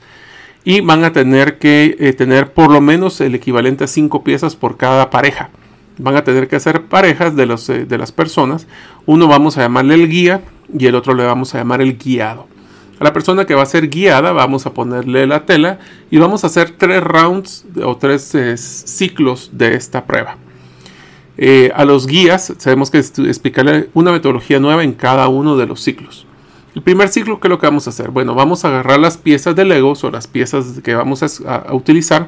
Y 0.63 0.81
van 0.81 1.03
a 1.03 1.13
tener 1.13 1.57
que 1.57 1.95
eh, 1.99 2.13
tener 2.13 2.53
por 2.53 2.71
lo 2.71 2.81
menos 2.81 3.21
el 3.21 3.35
equivalente 3.35 3.85
a 3.85 3.87
5 3.87 4.23
piezas 4.23 4.55
por 4.55 4.77
cada 4.77 5.09
pareja. 5.09 5.51
Van 5.97 6.15
a 6.15 6.23
tener 6.23 6.47
que 6.47 6.55
hacer 6.55 6.85
parejas 6.85 7.35
de, 7.35 7.45
los, 7.45 7.67
de 7.67 7.97
las 7.97 8.11
personas. 8.11 8.67
Uno 9.05 9.27
vamos 9.27 9.57
a 9.57 9.61
llamarle 9.61 9.95
el 9.95 10.09
guía 10.09 10.41
y 10.77 10.85
el 10.85 10.95
otro 10.95 11.13
le 11.13 11.25
vamos 11.25 11.53
a 11.53 11.59
llamar 11.59 11.81
el 11.81 11.97
guiado. 11.97 12.47
A 12.99 13.03
la 13.05 13.13
persona 13.13 13.45
que 13.45 13.55
va 13.55 13.63
a 13.63 13.65
ser 13.65 13.89
guiada 13.89 14.33
vamos 14.33 14.65
a 14.65 14.73
ponerle 14.73 15.25
la 15.25 15.45
tela 15.45 15.79
y 16.11 16.17
vamos 16.17 16.43
a 16.43 16.47
hacer 16.47 16.71
tres 16.77 17.01
rounds 17.01 17.65
o 17.81 17.95
tres 17.95 18.35
eh, 18.35 18.57
ciclos 18.57 19.51
de 19.53 19.75
esta 19.75 20.05
prueba. 20.05 20.35
Eh, 21.37 21.71
a 21.73 21.85
los 21.85 22.07
guías 22.07 22.53
tenemos 22.61 22.91
que 22.91 22.97
explicarle 22.97 23.89
una 23.93 24.11
metodología 24.11 24.59
nueva 24.59 24.83
en 24.83 24.91
cada 24.91 25.29
uno 25.29 25.55
de 25.55 25.65
los 25.65 25.81
ciclos. 25.81 26.27
El 26.75 26.81
primer 26.81 27.07
ciclo, 27.07 27.39
¿qué 27.39 27.47
es 27.47 27.49
lo 27.49 27.57
que 27.57 27.67
vamos 27.67 27.87
a 27.87 27.91
hacer? 27.91 28.11
Bueno, 28.11 28.35
vamos 28.35 28.65
a 28.65 28.67
agarrar 28.67 28.99
las 28.99 29.17
piezas 29.17 29.55
de 29.55 29.63
Legos 29.63 30.03
o 30.03 30.11
las 30.11 30.27
piezas 30.27 30.81
que 30.83 30.93
vamos 30.93 31.23
a 31.23 31.73
utilizar 31.73 32.27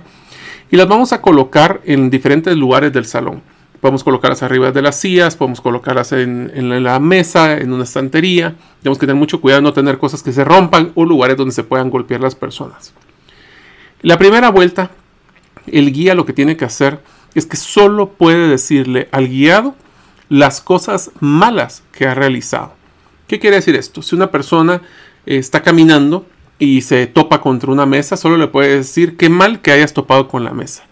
y 0.72 0.78
las 0.78 0.88
vamos 0.88 1.12
a 1.12 1.22
colocar 1.22 1.82
en 1.84 2.10
diferentes 2.10 2.56
lugares 2.56 2.94
del 2.94 3.06
salón. 3.06 3.44
Podemos 3.82 4.04
colocarlas 4.04 4.44
arriba 4.44 4.72
de 4.72 4.84
las 4.84 5.00
sillas, 5.00 5.36
podemos 5.36 5.60
colocarlas 5.60 6.12
en, 6.12 6.84
la 6.84 7.00
mesa, 7.00 7.58
en 7.58 7.74
una 7.74 7.84
estantería. 7.84 8.56
Tenemos 8.84 9.00
que 9.00 9.08
tener 9.08 9.20
mucho 9.20 9.42
cuidado 9.42 9.62
de 9.62 9.64
no 9.64 9.74
tener 9.74 9.98
cosas 9.98 10.22
que 10.22 10.32
se 10.32 10.44
rompan 10.44 10.92
o 10.94 11.04
lugares 11.04 11.36
donde 11.36 11.52
se 11.52 11.64
puedan 11.64 11.90
golpear 11.90 12.22
las 12.22 12.36
personas. 12.36 12.94
La 14.04 14.20
primera 14.20 14.52
vuelta, 14.52 14.92
el 15.66 15.92
guía 15.92 16.14
lo 16.14 16.28
que 16.28 16.34
tiene 16.34 16.58
que 16.58 16.66
hacer 16.66 17.00
es 17.34 17.48
que 17.48 17.58
solo 17.58 18.10
puede 18.10 18.48
decirle 18.50 19.10
al 19.12 19.28
guiado 19.28 19.76
las 20.30 20.62
cosas 20.62 21.10
malas 21.20 21.84
que 21.92 22.06
ha 22.06 22.14
realizado. 22.14 22.74
¿Qué 23.28 23.40
quiere 23.40 23.56
decir 23.56 23.76
esto? 23.76 24.04
Si 24.04 24.16
una 24.16 24.30
persona 24.30 24.84
está 25.26 25.64
caminando 25.64 26.28
y 26.60 26.82
se 26.82 27.08
topa 27.08 27.42
contra 27.42 27.72
una 27.72 27.88
mesa, 27.88 28.16
solo 28.16 28.38
le 28.38 28.48
puede 28.48 28.76
decir 28.76 29.18
qué 29.18 29.30
mal 29.30 29.62
que 29.62 29.72
hayas 29.72 29.94
topado 29.94 30.28
con 30.28 30.44
la 30.44 30.52
mesa. 30.52 30.84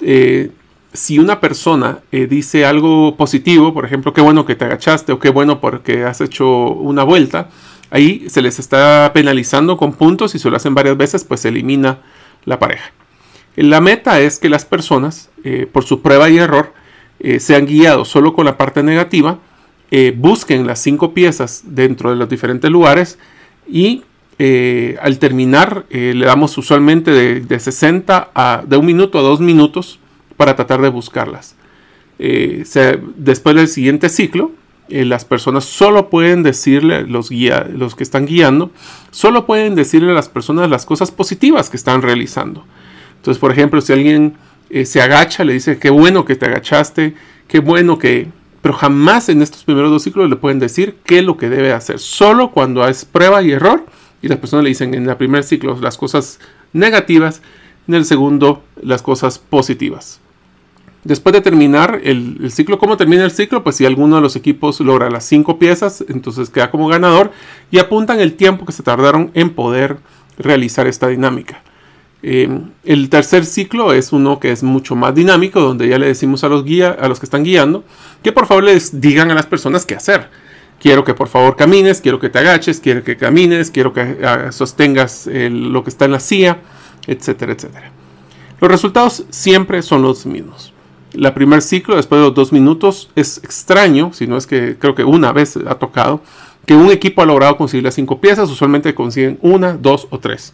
Eh, 0.00 0.52
si 0.92 1.18
una 1.18 1.40
persona 1.40 2.00
eh, 2.12 2.26
dice 2.26 2.66
algo 2.66 3.16
positivo, 3.16 3.72
por 3.72 3.84
ejemplo, 3.84 4.12
qué 4.12 4.20
bueno 4.20 4.44
que 4.44 4.54
te 4.54 4.64
agachaste 4.64 5.12
o 5.12 5.18
qué 5.18 5.30
bueno 5.30 5.60
porque 5.60 6.04
has 6.04 6.20
hecho 6.20 6.68
una 6.68 7.02
vuelta, 7.02 7.48
ahí 7.90 8.26
se 8.28 8.42
les 8.42 8.58
está 8.58 9.10
penalizando 9.14 9.76
con 9.76 9.94
puntos 9.94 10.34
y 10.34 10.38
si 10.38 10.50
lo 10.50 10.56
hacen 10.56 10.74
varias 10.74 10.96
veces, 10.96 11.24
pues 11.24 11.40
se 11.40 11.48
elimina 11.48 11.98
la 12.44 12.58
pareja. 12.58 12.92
La 13.56 13.80
meta 13.80 14.20
es 14.20 14.38
que 14.38 14.48
las 14.48 14.64
personas, 14.64 15.30
eh, 15.44 15.66
por 15.70 15.84
su 15.84 16.02
prueba 16.02 16.28
y 16.28 16.38
error, 16.38 16.72
eh, 17.20 17.40
sean 17.40 17.66
guiados 17.66 18.08
solo 18.08 18.34
con 18.34 18.44
la 18.44 18.56
parte 18.56 18.82
negativa, 18.82 19.38
busquen 20.16 20.66
las 20.66 20.78
cinco 20.80 21.12
piezas 21.12 21.64
dentro 21.66 22.08
de 22.08 22.16
los 22.16 22.26
diferentes 22.26 22.70
lugares 22.70 23.18
y 23.68 24.04
al 25.02 25.18
terminar 25.18 25.84
le 25.90 26.24
damos 26.24 26.56
usualmente 26.56 27.10
de, 27.10 27.40
de 27.40 27.60
60 27.60 28.30
a 28.34 28.62
de 28.66 28.78
un 28.78 28.86
minuto 28.86 29.18
a 29.18 29.22
dos 29.22 29.40
minutos 29.40 30.00
para 30.42 30.56
tratar 30.56 30.80
de 30.80 30.88
buscarlas. 30.88 31.54
Eh, 32.18 32.64
después 33.14 33.54
del 33.54 33.68
siguiente 33.68 34.08
ciclo, 34.08 34.50
eh, 34.88 35.04
las 35.04 35.24
personas 35.24 35.64
solo 35.64 36.10
pueden 36.10 36.42
decirle, 36.42 37.06
los, 37.06 37.30
guía, 37.30 37.68
los 37.72 37.94
que 37.94 38.02
están 38.02 38.26
guiando, 38.26 38.72
solo 39.12 39.46
pueden 39.46 39.76
decirle 39.76 40.10
a 40.10 40.14
las 40.14 40.28
personas 40.28 40.68
las 40.68 40.84
cosas 40.84 41.12
positivas 41.12 41.70
que 41.70 41.76
están 41.76 42.02
realizando. 42.02 42.64
Entonces, 43.18 43.38
por 43.40 43.52
ejemplo, 43.52 43.80
si 43.80 43.92
alguien 43.92 44.34
eh, 44.68 44.84
se 44.84 45.00
agacha, 45.00 45.44
le 45.44 45.52
dice, 45.52 45.78
qué 45.78 45.90
bueno 45.90 46.24
que 46.24 46.34
te 46.34 46.46
agachaste, 46.46 47.14
qué 47.46 47.60
bueno 47.60 48.00
que... 48.00 48.26
Pero 48.62 48.74
jamás 48.74 49.28
en 49.28 49.42
estos 49.42 49.62
primeros 49.62 49.92
dos 49.92 50.02
ciclos 50.02 50.28
le 50.28 50.34
pueden 50.34 50.58
decir 50.58 50.96
qué 51.04 51.20
es 51.20 51.24
lo 51.24 51.36
que 51.36 51.48
debe 51.50 51.72
hacer. 51.72 52.00
Solo 52.00 52.50
cuando 52.50 52.84
es 52.88 53.04
prueba 53.04 53.44
y 53.44 53.52
error 53.52 53.86
y 54.20 54.26
las 54.26 54.38
personas 54.38 54.64
le 54.64 54.70
dicen 54.70 54.92
en 54.94 55.08
el 55.08 55.16
primer 55.16 55.44
ciclo 55.44 55.78
las 55.80 55.96
cosas 55.96 56.40
negativas, 56.72 57.42
en 57.86 57.94
el 57.94 58.04
segundo 58.04 58.64
las 58.82 59.02
cosas 59.02 59.38
positivas. 59.38 60.21
Después 61.04 61.32
de 61.32 61.40
terminar 61.40 62.00
el, 62.04 62.52
ciclo, 62.52 62.78
¿cómo 62.78 62.96
termina 62.96 63.24
el 63.24 63.32
ciclo? 63.32 63.64
Pues 63.64 63.74
si 63.74 63.84
alguno 63.84 64.16
de 64.16 64.22
los 64.22 64.36
equipos 64.36 64.78
logra 64.78 65.10
las 65.10 65.24
cinco 65.24 65.58
piezas, 65.58 66.04
entonces 66.08 66.48
queda 66.48 66.70
como 66.70 66.86
ganador 66.86 67.32
y 67.72 67.78
apuntan 67.78 68.20
el 68.20 68.34
tiempo 68.34 68.64
que 68.64 68.72
se 68.72 68.84
tardaron 68.84 69.32
en 69.34 69.50
poder 69.50 69.96
realizar 70.38 70.86
esta 70.86 71.08
dinámica. 71.08 71.62
Eh, 72.22 72.48
el 72.84 73.08
tercer 73.10 73.44
ciclo 73.44 73.92
es 73.92 74.12
uno 74.12 74.38
que 74.38 74.52
es 74.52 74.62
mucho 74.62 74.94
más 74.94 75.12
dinámico, 75.12 75.60
donde 75.60 75.88
ya 75.88 75.98
le 75.98 76.06
decimos 76.06 76.44
a 76.44 76.48
los, 76.48 76.64
guía, 76.64 76.96
a 77.00 77.08
los 77.08 77.18
que 77.18 77.26
están 77.26 77.42
guiando 77.42 77.82
que 78.22 78.30
por 78.30 78.46
favor 78.46 78.62
les 78.62 79.00
digan 79.00 79.32
a 79.32 79.34
las 79.34 79.46
personas 79.46 79.84
qué 79.84 79.96
hacer. 79.96 80.30
Quiero 80.80 81.02
que 81.02 81.14
por 81.14 81.26
favor 81.26 81.56
camines, 81.56 82.00
quiero 82.00 82.20
que 82.20 82.28
te 82.28 82.38
agaches, 82.38 82.78
quiero 82.78 83.02
que 83.02 83.16
camines, 83.16 83.72
quiero 83.72 83.92
que 83.92 84.18
ah, 84.24 84.52
sostengas 84.52 85.26
lo 85.26 85.82
que 85.82 85.90
está 85.90 86.04
en 86.04 86.12
la 86.12 86.20
silla, 86.20 86.58
etcétera, 87.08 87.54
etcétera. 87.54 87.90
Los 88.60 88.70
resultados 88.70 89.24
siempre 89.30 89.82
son 89.82 90.02
los 90.02 90.24
mismos 90.26 90.71
la 91.14 91.34
primer 91.34 91.62
ciclo, 91.62 91.96
después 91.96 92.20
de 92.20 92.26
los 92.26 92.34
dos 92.34 92.52
minutos, 92.52 93.10
es 93.16 93.38
extraño, 93.38 94.12
si 94.12 94.26
no 94.26 94.36
es 94.36 94.46
que 94.46 94.76
creo 94.78 94.94
que 94.94 95.04
una 95.04 95.32
vez 95.32 95.56
ha 95.56 95.74
tocado, 95.74 96.22
que 96.66 96.74
un 96.74 96.90
equipo 96.90 97.22
ha 97.22 97.26
logrado 97.26 97.56
conseguir 97.56 97.84
las 97.84 97.94
cinco 97.94 98.20
piezas, 98.20 98.50
usualmente 98.50 98.94
consiguen 98.94 99.38
una, 99.42 99.74
dos 99.74 100.06
o 100.10 100.18
tres. 100.18 100.52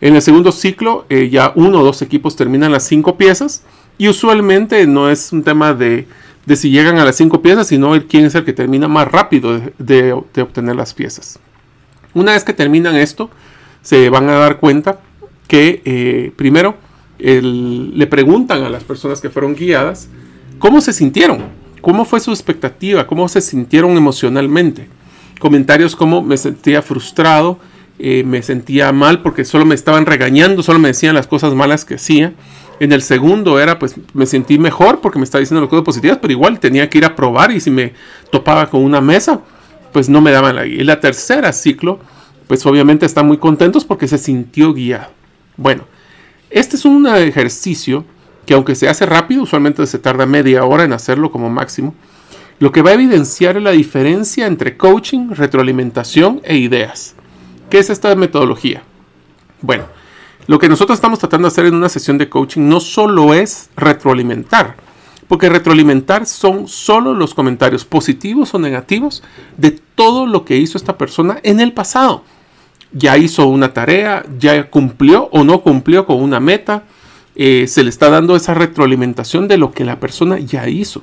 En 0.00 0.14
el 0.14 0.22
segundo 0.22 0.52
ciclo, 0.52 1.06
eh, 1.08 1.28
ya 1.30 1.52
uno 1.54 1.80
o 1.80 1.84
dos 1.84 2.02
equipos 2.02 2.36
terminan 2.36 2.72
las 2.72 2.84
cinco 2.84 3.16
piezas, 3.16 3.64
y 3.98 4.08
usualmente 4.08 4.86
no 4.86 5.10
es 5.10 5.32
un 5.32 5.42
tema 5.42 5.72
de, 5.72 6.06
si 6.54 6.70
llegan 6.70 6.98
a 6.98 7.04
las 7.04 7.16
cinco 7.16 7.40
piezas, 7.42 7.66
sino 7.66 7.92
quién 8.06 8.26
es 8.26 8.34
el 8.34 8.44
que 8.44 8.52
termina 8.52 8.88
más 8.88 9.10
rápido 9.10 9.60
de, 9.78 10.12
obtener 10.12 10.76
las 10.76 10.94
piezas. 10.94 11.38
Una 12.14 12.32
vez 12.32 12.44
que 12.44 12.52
terminan 12.52 12.96
esto, 12.96 13.30
se 13.82 14.10
van 14.10 14.28
a 14.28 14.34
dar 14.34 14.58
cuenta 14.58 15.00
que 15.48 15.82
eh, 15.84 16.32
primero 16.36 16.76
le 17.18 18.06
preguntan 18.06 18.62
a 18.62 18.70
las 18.70 18.84
personas 18.84 19.20
que 19.20 19.30
fueron 19.30 19.54
guiadas 19.54 20.08
cómo 20.58 20.80
se 20.80 20.92
sintieron, 20.92 21.44
cómo 21.80 22.04
fue 22.04 22.20
su 22.20 22.30
expectativa, 22.30 23.06
cómo 23.06 23.28
se 23.28 23.40
sintieron 23.40 23.96
emocionalmente. 23.96 24.88
Comentarios 25.38 25.96
como 25.96 26.22
me 26.22 26.36
sentía 26.36 26.82
frustrado, 26.82 27.58
eh, 27.98 28.24
me 28.24 28.42
sentía 28.42 28.92
mal 28.92 29.22
porque 29.22 29.44
solo 29.44 29.64
me 29.64 29.74
estaban 29.74 30.06
regañando, 30.06 30.62
solo 30.62 30.78
me 30.78 30.88
decían 30.88 31.14
las 31.14 31.26
cosas 31.26 31.54
malas 31.54 31.84
que 31.84 31.94
hacía. 31.94 32.34
En 32.78 32.92
el 32.92 33.00
segundo 33.00 33.58
era, 33.58 33.78
pues 33.78 33.94
me 34.12 34.26
sentí 34.26 34.58
mejor 34.58 35.00
porque 35.00 35.18
me 35.18 35.24
estaba 35.24 35.40
diciendo 35.40 35.62
las 35.62 35.70
cosas 35.70 35.84
positivas, 35.84 36.18
pero 36.20 36.32
igual 36.32 36.60
tenía 36.60 36.90
que 36.90 36.98
ir 36.98 37.04
a 37.06 37.16
probar 37.16 37.50
y 37.50 37.60
si 37.60 37.70
me 37.70 37.94
topaba 38.30 38.68
con 38.68 38.82
una 38.82 39.00
mesa, 39.00 39.40
pues 39.92 40.10
no 40.10 40.20
me 40.20 40.30
daban 40.30 40.56
la 40.56 40.64
guía. 40.64 40.82
Y 40.82 40.84
la 40.84 41.00
tercera 41.00 41.52
ciclo, 41.52 42.00
pues 42.48 42.64
obviamente 42.66 43.06
están 43.06 43.26
muy 43.26 43.38
contentos 43.38 43.84
porque 43.86 44.08
se 44.08 44.18
sintió 44.18 44.74
guiado. 44.74 45.10
Bueno, 45.56 45.84
este 46.50 46.76
es 46.76 46.84
un 46.84 47.06
ejercicio 47.06 48.04
que 48.46 48.54
aunque 48.54 48.74
se 48.74 48.88
hace 48.88 49.04
rápido, 49.06 49.42
usualmente 49.42 49.86
se 49.86 49.98
tarda 49.98 50.24
media 50.24 50.64
hora 50.64 50.84
en 50.84 50.92
hacerlo 50.92 51.30
como 51.32 51.50
máximo, 51.50 51.94
lo 52.58 52.72
que 52.72 52.80
va 52.80 52.90
a 52.90 52.94
evidenciar 52.94 53.56
es 53.56 53.62
la 53.62 53.72
diferencia 53.72 54.46
entre 54.46 54.76
coaching, 54.76 55.30
retroalimentación 55.30 56.40
e 56.44 56.56
ideas. 56.56 57.14
¿Qué 57.68 57.78
es 57.78 57.90
esta 57.90 58.14
metodología? 58.14 58.82
Bueno, 59.60 59.84
lo 60.46 60.58
que 60.58 60.68
nosotros 60.68 60.96
estamos 60.96 61.18
tratando 61.18 61.48
de 61.48 61.52
hacer 61.52 61.66
en 61.66 61.74
una 61.74 61.88
sesión 61.88 62.18
de 62.18 62.28
coaching 62.28 62.68
no 62.68 62.78
solo 62.80 63.34
es 63.34 63.68
retroalimentar, 63.76 64.76
porque 65.26 65.48
retroalimentar 65.48 66.24
son 66.24 66.68
solo 66.68 67.12
los 67.12 67.34
comentarios 67.34 67.84
positivos 67.84 68.54
o 68.54 68.58
negativos 68.58 69.24
de 69.56 69.72
todo 69.72 70.24
lo 70.24 70.44
que 70.44 70.56
hizo 70.56 70.78
esta 70.78 70.96
persona 70.96 71.40
en 71.42 71.58
el 71.58 71.72
pasado 71.72 72.22
ya 72.92 73.16
hizo 73.16 73.46
una 73.46 73.72
tarea, 73.72 74.24
ya 74.38 74.70
cumplió 74.70 75.28
o 75.32 75.44
no 75.44 75.60
cumplió 75.60 76.06
con 76.06 76.22
una 76.22 76.40
meta, 76.40 76.84
eh, 77.34 77.66
se 77.68 77.82
le 77.82 77.90
está 77.90 78.08
dando 78.08 78.36
esa 78.36 78.54
retroalimentación 78.54 79.48
de 79.48 79.58
lo 79.58 79.72
que 79.72 79.84
la 79.84 80.00
persona 80.00 80.38
ya 80.38 80.68
hizo. 80.68 81.02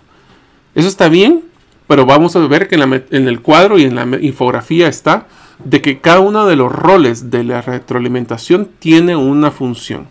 Eso 0.74 0.88
está 0.88 1.08
bien, 1.08 1.44
pero 1.88 2.06
vamos 2.06 2.36
a 2.36 2.40
ver 2.48 2.68
que 2.68 2.76
en, 2.76 3.28
el 3.28 3.42
cuadro 3.42 3.78
y 3.78 3.84
en 3.84 3.96
la 3.96 4.08
infografía 4.20 4.88
está 4.88 5.28
de 5.64 5.82
que 5.82 6.00
cada 6.00 6.22
uno 6.22 6.48
de 6.48 6.56
los 6.56 6.72
roles 6.72 7.30
de 7.30 7.44
la 7.44 7.62
retroalimentación 7.62 8.70
tiene 8.80 9.16
una 9.16 9.52
función. 9.52 10.08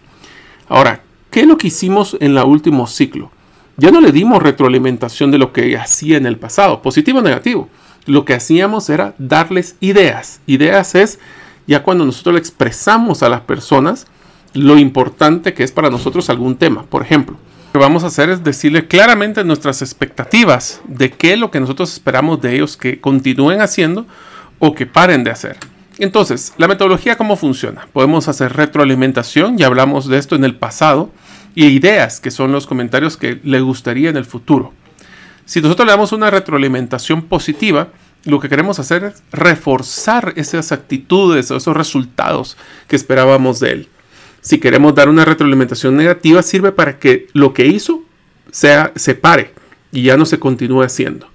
Ahora, 0.68 1.02
¿qué 1.30 1.40
es 1.40 1.46
lo 1.46 1.58
que 1.58 1.68
hicimos 1.68 2.16
en 2.20 2.37
el 2.37 2.44
último 2.44 2.87
ciclo? 2.87 3.32
Ya 3.76 3.90
no 3.90 4.00
le 4.00 4.12
dimos 4.12 4.42
retroalimentación 4.42 5.30
de 5.30 5.38
lo 5.38 5.52
que 5.52 5.76
hacía 5.76 6.18
en 6.18 6.26
el 6.26 6.38
pasado, 6.38 6.82
positivo 6.82 7.18
o 7.18 7.22
negativo. 7.22 7.68
Lo 8.06 8.24
que 8.24 8.35
hacíamos 8.35 8.88
era 8.90 9.14
darles 9.18 9.76
ideas. 9.80 10.40
Ideas 10.46 10.94
es 10.94 11.18
ya 11.66 11.83
cuando 11.83 12.05
nosotros 12.05 12.35
le 12.35 12.40
expresamos 12.40 13.22
a 13.22 13.29
las 13.29 13.42
personas 13.42 14.07
lo 14.55 14.79
importante 14.79 15.55
que 15.55 15.64
es 15.64 15.72
para 15.72 15.90
nosotros 15.90 16.29
algún 16.29 16.57
tema. 16.57 16.85
Por 16.85 17.03
ejemplo, 17.03 17.37
lo 17.72 17.81
que 17.81 17.85
vamos 17.85 18.05
a 18.05 18.09
hacer 18.09 18.29
es 18.29 18.44
decirle 18.44 18.87
claramente 18.87 19.44
nuestras 19.44 19.81
expectativas 19.81 20.83
de 20.87 21.11
qué 21.11 21.35
es 21.35 21.38
lo 21.38 21.51
que 21.51 21.61
nosotros 21.61 21.92
esperamos 21.92 22.40
de 22.42 22.55
ellos 22.55 22.77
que 22.77 23.01
continúen 23.01 23.61
haciendo 23.61 24.07
o 24.59 24.75
que 24.75 24.87
paren 24.87 25.25
de 25.25 25.31
hacer. 25.31 25.57
Entonces, 25.98 26.53
la 26.57 26.68
metodología 26.68 27.16
cómo 27.16 27.37
funciona? 27.37 27.87
Podemos 27.92 28.29
hacer 28.29 28.55
retroalimentación, 28.55 29.59
ya 29.59 29.66
hablamos 29.66 30.09
de 30.09 30.18
esto 30.18 30.37
en 30.37 30.44
el 30.44 30.57
pasado, 30.57 31.11
y 31.55 31.66
ideas, 31.66 32.20
que 32.20 32.31
son 32.31 32.53
los 32.53 32.66
comentarios 32.66 33.16
que 33.16 33.40
le 33.42 33.61
gustaría 33.61 34.09
en 34.11 34.16
el 34.16 34.25
futuro. 34.25 34.72
Si 35.44 35.61
nosotros 35.61 35.87
le 35.87 35.92
damos 35.92 36.12
una 36.12 36.31
retroalimentación 36.31 37.22
positiva, 37.22 37.88
lo 38.24 38.40
que 38.40 38.48
queremos 38.48 38.78
hacer 38.78 39.04
es 39.04 39.22
reforzar 39.32 40.32
esas 40.37 40.72
actitudes 40.72 41.50
o 41.50 41.56
esos 41.56 41.76
resultados 41.76 42.56
que 42.88 42.96
esperábamos 42.96 43.61
de 43.61 43.70
él. 43.72 43.88
Si 44.40 44.58
queremos 44.58 44.94
dar 44.94 45.08
una 45.08 45.24
retroalimentación 45.24 45.96
negativa, 45.96 46.42
sirve 46.42 46.72
para 46.72 46.98
que 46.98 47.28
lo 47.32 47.52
que 47.52 47.66
hizo 47.66 48.02
sea, 48.50 48.92
se 48.96 49.14
pare 49.14 49.52
y 49.90 50.02
ya 50.02 50.16
no 50.16 50.26
se 50.26 50.38
continúe 50.38 50.82
haciendo. 50.82 51.28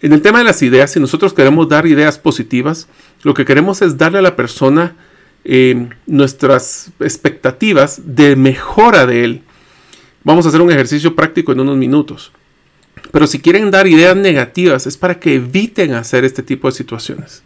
En 0.00 0.12
el 0.12 0.22
tema 0.22 0.38
de 0.38 0.44
las 0.44 0.62
ideas, 0.62 0.90
si 0.90 1.00
nosotros 1.00 1.32
queremos 1.32 1.68
dar 1.68 1.86
ideas 1.86 2.18
positivas, 2.18 2.88
lo 3.22 3.34
que 3.34 3.44
queremos 3.44 3.82
es 3.82 3.98
darle 3.98 4.18
a 4.18 4.22
la 4.22 4.34
persona 4.36 4.96
eh, 5.44 5.88
nuestras 6.06 6.90
expectativas 7.00 8.00
de 8.04 8.36
mejora 8.36 9.06
de 9.06 9.24
él. 9.24 9.42
Vamos 10.24 10.44
a 10.44 10.48
hacer 10.48 10.60
un 10.60 10.70
ejercicio 10.70 11.14
práctico 11.14 11.52
en 11.52 11.60
unos 11.60 11.76
minutos. 11.76 12.32
Pero 13.12 13.26
si 13.28 13.38
quieren 13.38 13.70
dar 13.70 13.86
ideas 13.86 14.16
negativas 14.16 14.86
es 14.86 14.96
para 14.96 15.20
que 15.20 15.34
eviten 15.34 15.94
hacer 15.94 16.24
este 16.24 16.42
tipo 16.42 16.66
de 16.66 16.72
situaciones. 16.72 17.44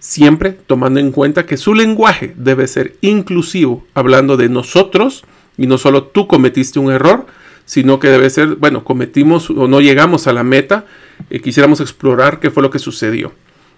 Siempre 0.00 0.52
tomando 0.52 0.98
en 0.98 1.12
cuenta 1.12 1.46
que 1.46 1.56
su 1.56 1.74
lenguaje 1.74 2.34
debe 2.36 2.66
ser 2.66 2.96
inclusivo, 3.00 3.84
hablando 3.94 4.36
de 4.36 4.48
nosotros 4.48 5.24
y 5.56 5.66
no 5.66 5.78
solo 5.78 6.04
tú 6.04 6.26
cometiste 6.26 6.78
un 6.78 6.90
error, 6.90 7.26
sino 7.64 7.98
que 7.98 8.08
debe 8.08 8.30
ser, 8.30 8.56
bueno, 8.56 8.82
cometimos 8.82 9.50
o 9.50 9.68
no 9.68 9.80
llegamos 9.80 10.26
a 10.26 10.32
la 10.32 10.42
meta, 10.42 10.86
y 11.28 11.40
quisiéramos 11.40 11.80
explorar 11.80 12.40
qué 12.40 12.50
fue 12.50 12.62
lo 12.62 12.70
que 12.70 12.78
sucedió. 12.78 13.32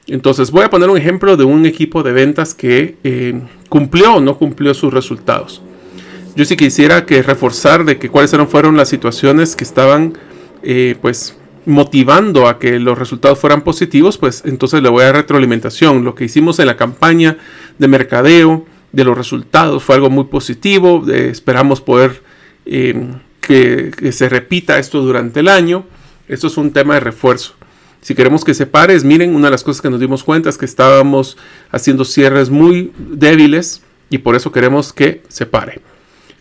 Entonces 0.06 0.50
voy 0.50 0.64
a 0.64 0.70
poner 0.70 0.90
un 0.90 0.96
ejemplo 0.98 1.36
de 1.36 1.44
un 1.44 1.66
equipo 1.66 2.02
de 2.02 2.12
ventas 2.12 2.54
que 2.54 2.96
eh, 3.02 3.40
cumplió 3.68 4.14
o 4.14 4.20
no 4.20 4.38
cumplió 4.38 4.74
sus 4.74 4.92
resultados. 4.92 5.62
Yo 6.36 6.44
sí 6.44 6.56
quisiera 6.56 7.04
que 7.06 7.22
reforzar 7.22 7.84
de 7.84 7.98
que 7.98 8.08
cuáles 8.08 8.34
fueron 8.48 8.76
las 8.76 8.88
situaciones 8.88 9.56
que 9.56 9.64
estaban 9.64 10.16
eh, 10.62 10.96
pues 11.00 11.36
motivando 11.66 12.48
a 12.48 12.58
que 12.58 12.78
los 12.78 12.98
resultados 12.98 13.38
fueran 13.38 13.62
positivos, 13.62 14.18
pues 14.18 14.42
entonces 14.44 14.82
le 14.82 14.88
voy 14.88 15.02
a 15.02 15.06
dar 15.06 15.16
retroalimentación. 15.16 16.04
Lo 16.04 16.14
que 16.14 16.24
hicimos 16.24 16.58
en 16.58 16.66
la 16.66 16.76
campaña 16.76 17.38
de 17.78 17.88
mercadeo, 17.88 18.66
de 18.92 19.04
los 19.04 19.16
resultados, 19.16 19.82
fue 19.82 19.94
algo 19.94 20.10
muy 20.10 20.24
positivo. 20.24 21.04
Eh, 21.08 21.28
esperamos 21.30 21.80
poder 21.80 22.22
eh, 22.66 23.08
que, 23.40 24.12
se 24.12 24.28
repita 24.28 24.78
esto 24.78 25.00
durante 25.00 25.40
el 25.40 25.48
año. 25.48 25.84
Esto 26.28 26.46
es 26.46 26.56
un 26.56 26.72
tema 26.72 26.94
de 26.94 27.00
refuerzo. 27.00 27.54
Si 28.00 28.14
queremos 28.14 28.44
que 28.44 28.54
se 28.54 28.66
pare, 28.66 28.98
miren, 29.00 29.34
una 29.34 29.48
de 29.48 29.50
las 29.52 29.62
cosas 29.62 29.82
que 29.82 29.90
nos 29.90 30.00
dimos 30.00 30.24
cuenta 30.24 30.48
es 30.48 30.56
que 30.56 30.64
estábamos 30.64 31.36
haciendo 31.70 32.04
cierres 32.04 32.48
muy 32.48 32.92
débiles 32.96 33.82
y 34.08 34.18
por 34.18 34.36
eso 34.36 34.50
queremos 34.50 34.92
que 34.92 35.22
se 35.28 35.44
pare. 35.44 35.82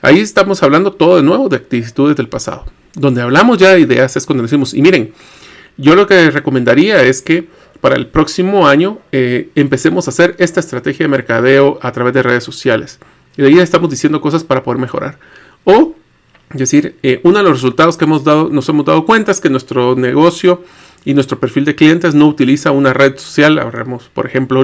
Ahí 0.02 0.20
estamos 0.20 0.64
hablando 0.64 0.94
todo 0.94 1.18
de 1.18 1.24
nuevo 1.24 1.50
de 1.50 1.58
actitudes 1.58 2.16
del 2.16 2.30
pasado 2.30 2.66
donde 2.93 3.21
hablamos 3.21 3.58
ya 3.58 3.73
de 3.73 3.82
ideas 3.82 4.15
es 4.15 4.25
cuando 4.25 4.43
decimos, 4.43 4.73
y 4.73 4.82
miren, 4.82 5.13
yo 5.78 5.95
lo 5.95 6.08
que 6.08 6.30
recomendaría 6.32 7.02
es 7.04 7.21
que 7.21 7.47
para 7.82 7.95
el 7.95 8.08
próximo 8.08 8.67
año 8.67 8.99
eh, 9.12 9.49
empecemos 9.56 10.08
a 10.08 10.12
hacer 10.12 10.36
esta 10.38 10.60
estrategia 10.60 11.06
de 11.06 11.10
mercadeo 11.10 11.80
a 11.82 11.91
través 11.91 12.13
de 12.13 12.23
redes 12.23 12.43
sociales. 12.43 12.99
Y 13.38 13.41
de 13.41 13.47
ahí 13.47 13.60
estamos 13.60 13.89
diciendo 13.89 14.19
cosas 14.19 14.43
para 14.43 14.63
poder 14.63 14.82
mejorar. 14.82 15.17
O 15.63 15.95
decir, 16.54 16.97
eh, 17.04 17.21
uno 17.23 17.38
de 17.38 17.43
los 17.43 17.54
resultados 17.54 17.95
que 17.95 18.06
hemos 18.06 18.23
dado, 18.23 18.49
nos 18.49 18.67
hemos 18.67 18.86
dado 18.86 19.06
cuenta 19.06 19.32
es 19.32 19.39
que 19.39 19.49
nuestro 19.49 19.95
negocio 19.95 20.63
y 21.06 21.13
nuestro 21.13 21.39
perfil 21.39 21.63
de 21.65 21.75
clientes 21.75 22.15
no 22.15 22.28
utiliza 22.28 22.71
una 22.71 22.91
red 22.91 23.17
social, 23.17 23.60
hablamos 23.60 24.10
por 24.13 24.25
ejemplo 24.25 24.63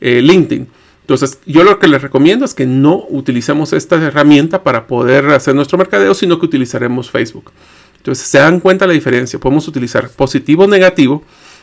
eh, 0.00 0.22
LinkedIn. 0.22 0.66
Entonces, 1.08 1.38
yo 1.46 1.64
lo 1.64 1.78
que 1.78 1.88
les 1.88 2.02
recomiendo 2.02 2.44
es 2.44 2.52
que 2.52 2.66
no 2.66 3.06
utilicemos 3.08 3.72
esta 3.72 3.96
herramienta 3.96 4.62
para 4.62 4.86
poder 4.86 5.30
hacer 5.30 5.54
nuestro 5.54 5.78
mercadeo, 5.78 6.12
sino 6.12 6.38
que 6.38 6.44
utilizaremos 6.44 7.10
Facebook. 7.10 7.50
Entonces, 7.96 8.28
se 8.28 8.36
dan 8.36 8.60
cuenta 8.60 8.86
la 8.86 8.92
diferencia. 8.92 9.38
Podemos 9.38 9.66
utilizar 9.66 10.10
positivo 10.10 10.64
o 10.64 10.66
negativo. 10.66 11.22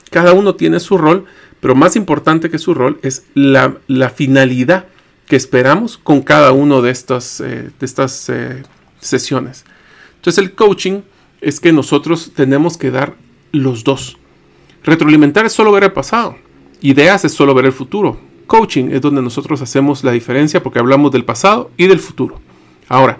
Cada 0.09 0.33
uno 0.33 0.55
tiene 0.55 0.79
su 0.79 0.97
rol, 0.97 1.25
pero 1.59 1.75
más 1.75 1.95
importante 1.95 2.49
que 2.49 2.57
su 2.57 2.73
rol 2.73 2.97
es 3.03 3.27
la, 3.35 3.77
finalidad 4.09 4.87
que 5.27 5.35
esperamos 5.35 5.99
con 5.99 6.23
cada 6.23 6.51
uno 6.51 6.81
de 6.81 6.89
estas, 6.89 7.39
eh, 7.39 7.69
de 7.79 7.85
estas 7.85 8.27
eh, 8.29 8.63
sesiones. 8.99 9.63
Entonces, 10.15 10.43
el 10.43 10.53
coaching 10.53 11.01
es 11.41 11.59
que 11.59 11.71
nosotros 11.71 12.31
tenemos 12.35 12.77
que 12.77 12.89
dar 12.89 13.13
los 13.51 13.83
dos. 13.83 14.17
Retroalimentar 14.83 15.45
es 15.45 15.53
solo 15.53 15.71
ver 15.71 15.83
el 15.83 15.91
pasado. 15.91 16.35
Ideas 16.81 17.25
es 17.25 17.33
solo 17.33 17.53
ver 17.53 17.65
el 17.65 17.73
futuro 17.73 18.33
coaching 18.45 18.89
es 18.91 19.01
donde 19.01 19.21
nosotros 19.21 19.61
hacemos 19.61 20.03
la 20.03 20.11
diferencia 20.11 20.61
porque 20.63 20.79
hablamos 20.79 21.11
del 21.11 21.25
pasado 21.25 21.71
y 21.77 21.87
del 21.87 21.99
futuro. 21.99 22.39
Ahora, 22.87 23.19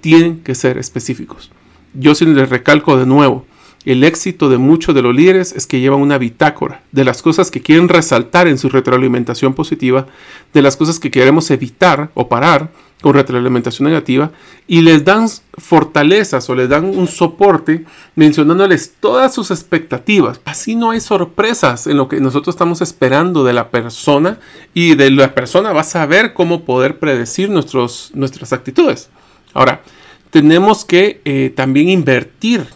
tienen 0.00 0.40
que 0.40 0.54
ser 0.54 0.78
específicos. 0.78 1.50
Yo 1.94 2.14
sí 2.14 2.26
les 2.26 2.48
recalco 2.48 2.96
de 2.96 3.06
nuevo, 3.06 3.46
el 3.84 4.02
éxito 4.02 4.48
de 4.48 4.56
muchos 4.56 4.94
de 4.94 5.02
los 5.02 5.14
líderes 5.14 5.52
es 5.52 5.66
que 5.66 5.78
llevan 5.78 6.00
una 6.00 6.16
bitácora 6.16 6.82
de 6.90 7.04
las 7.04 7.20
cosas 7.20 7.50
que 7.50 7.60
quieren 7.60 7.88
resaltar 7.88 8.48
en 8.48 8.56
su 8.56 8.70
retroalimentación 8.70 9.52
positiva, 9.52 10.06
de 10.54 10.62
las 10.62 10.76
cosas 10.76 10.98
que 10.98 11.10
queremos 11.10 11.50
evitar 11.50 12.10
o 12.14 12.28
parar 12.28 12.72
con 13.04 13.12
retroalimentación 13.12 13.86
negativa 13.86 14.30
y 14.66 14.80
les 14.80 15.04
dan 15.04 15.28
fortalezas 15.58 16.48
o 16.48 16.54
les 16.54 16.70
dan 16.70 16.86
un 16.86 17.06
soporte 17.06 17.84
mencionándoles 18.14 18.94
todas 18.98 19.34
sus 19.34 19.50
expectativas. 19.50 20.40
Así 20.46 20.74
no 20.74 20.90
hay 20.90 21.00
sorpresas 21.00 21.86
en 21.86 21.98
lo 21.98 22.08
que 22.08 22.18
nosotros 22.18 22.54
estamos 22.54 22.80
esperando 22.80 23.44
de 23.44 23.52
la 23.52 23.68
persona 23.70 24.38
y 24.72 24.94
de 24.94 25.10
la 25.10 25.34
persona 25.34 25.74
va 25.74 25.82
a 25.82 25.84
saber 25.84 26.32
cómo 26.32 26.64
poder 26.64 26.98
predecir 26.98 27.50
nuestros, 27.50 28.10
nuestras 28.14 28.54
actitudes. 28.54 29.10
Ahora, 29.52 29.82
tenemos 30.30 30.86
que 30.86 31.20
eh, 31.26 31.52
también 31.54 31.90
invertir 31.90 32.66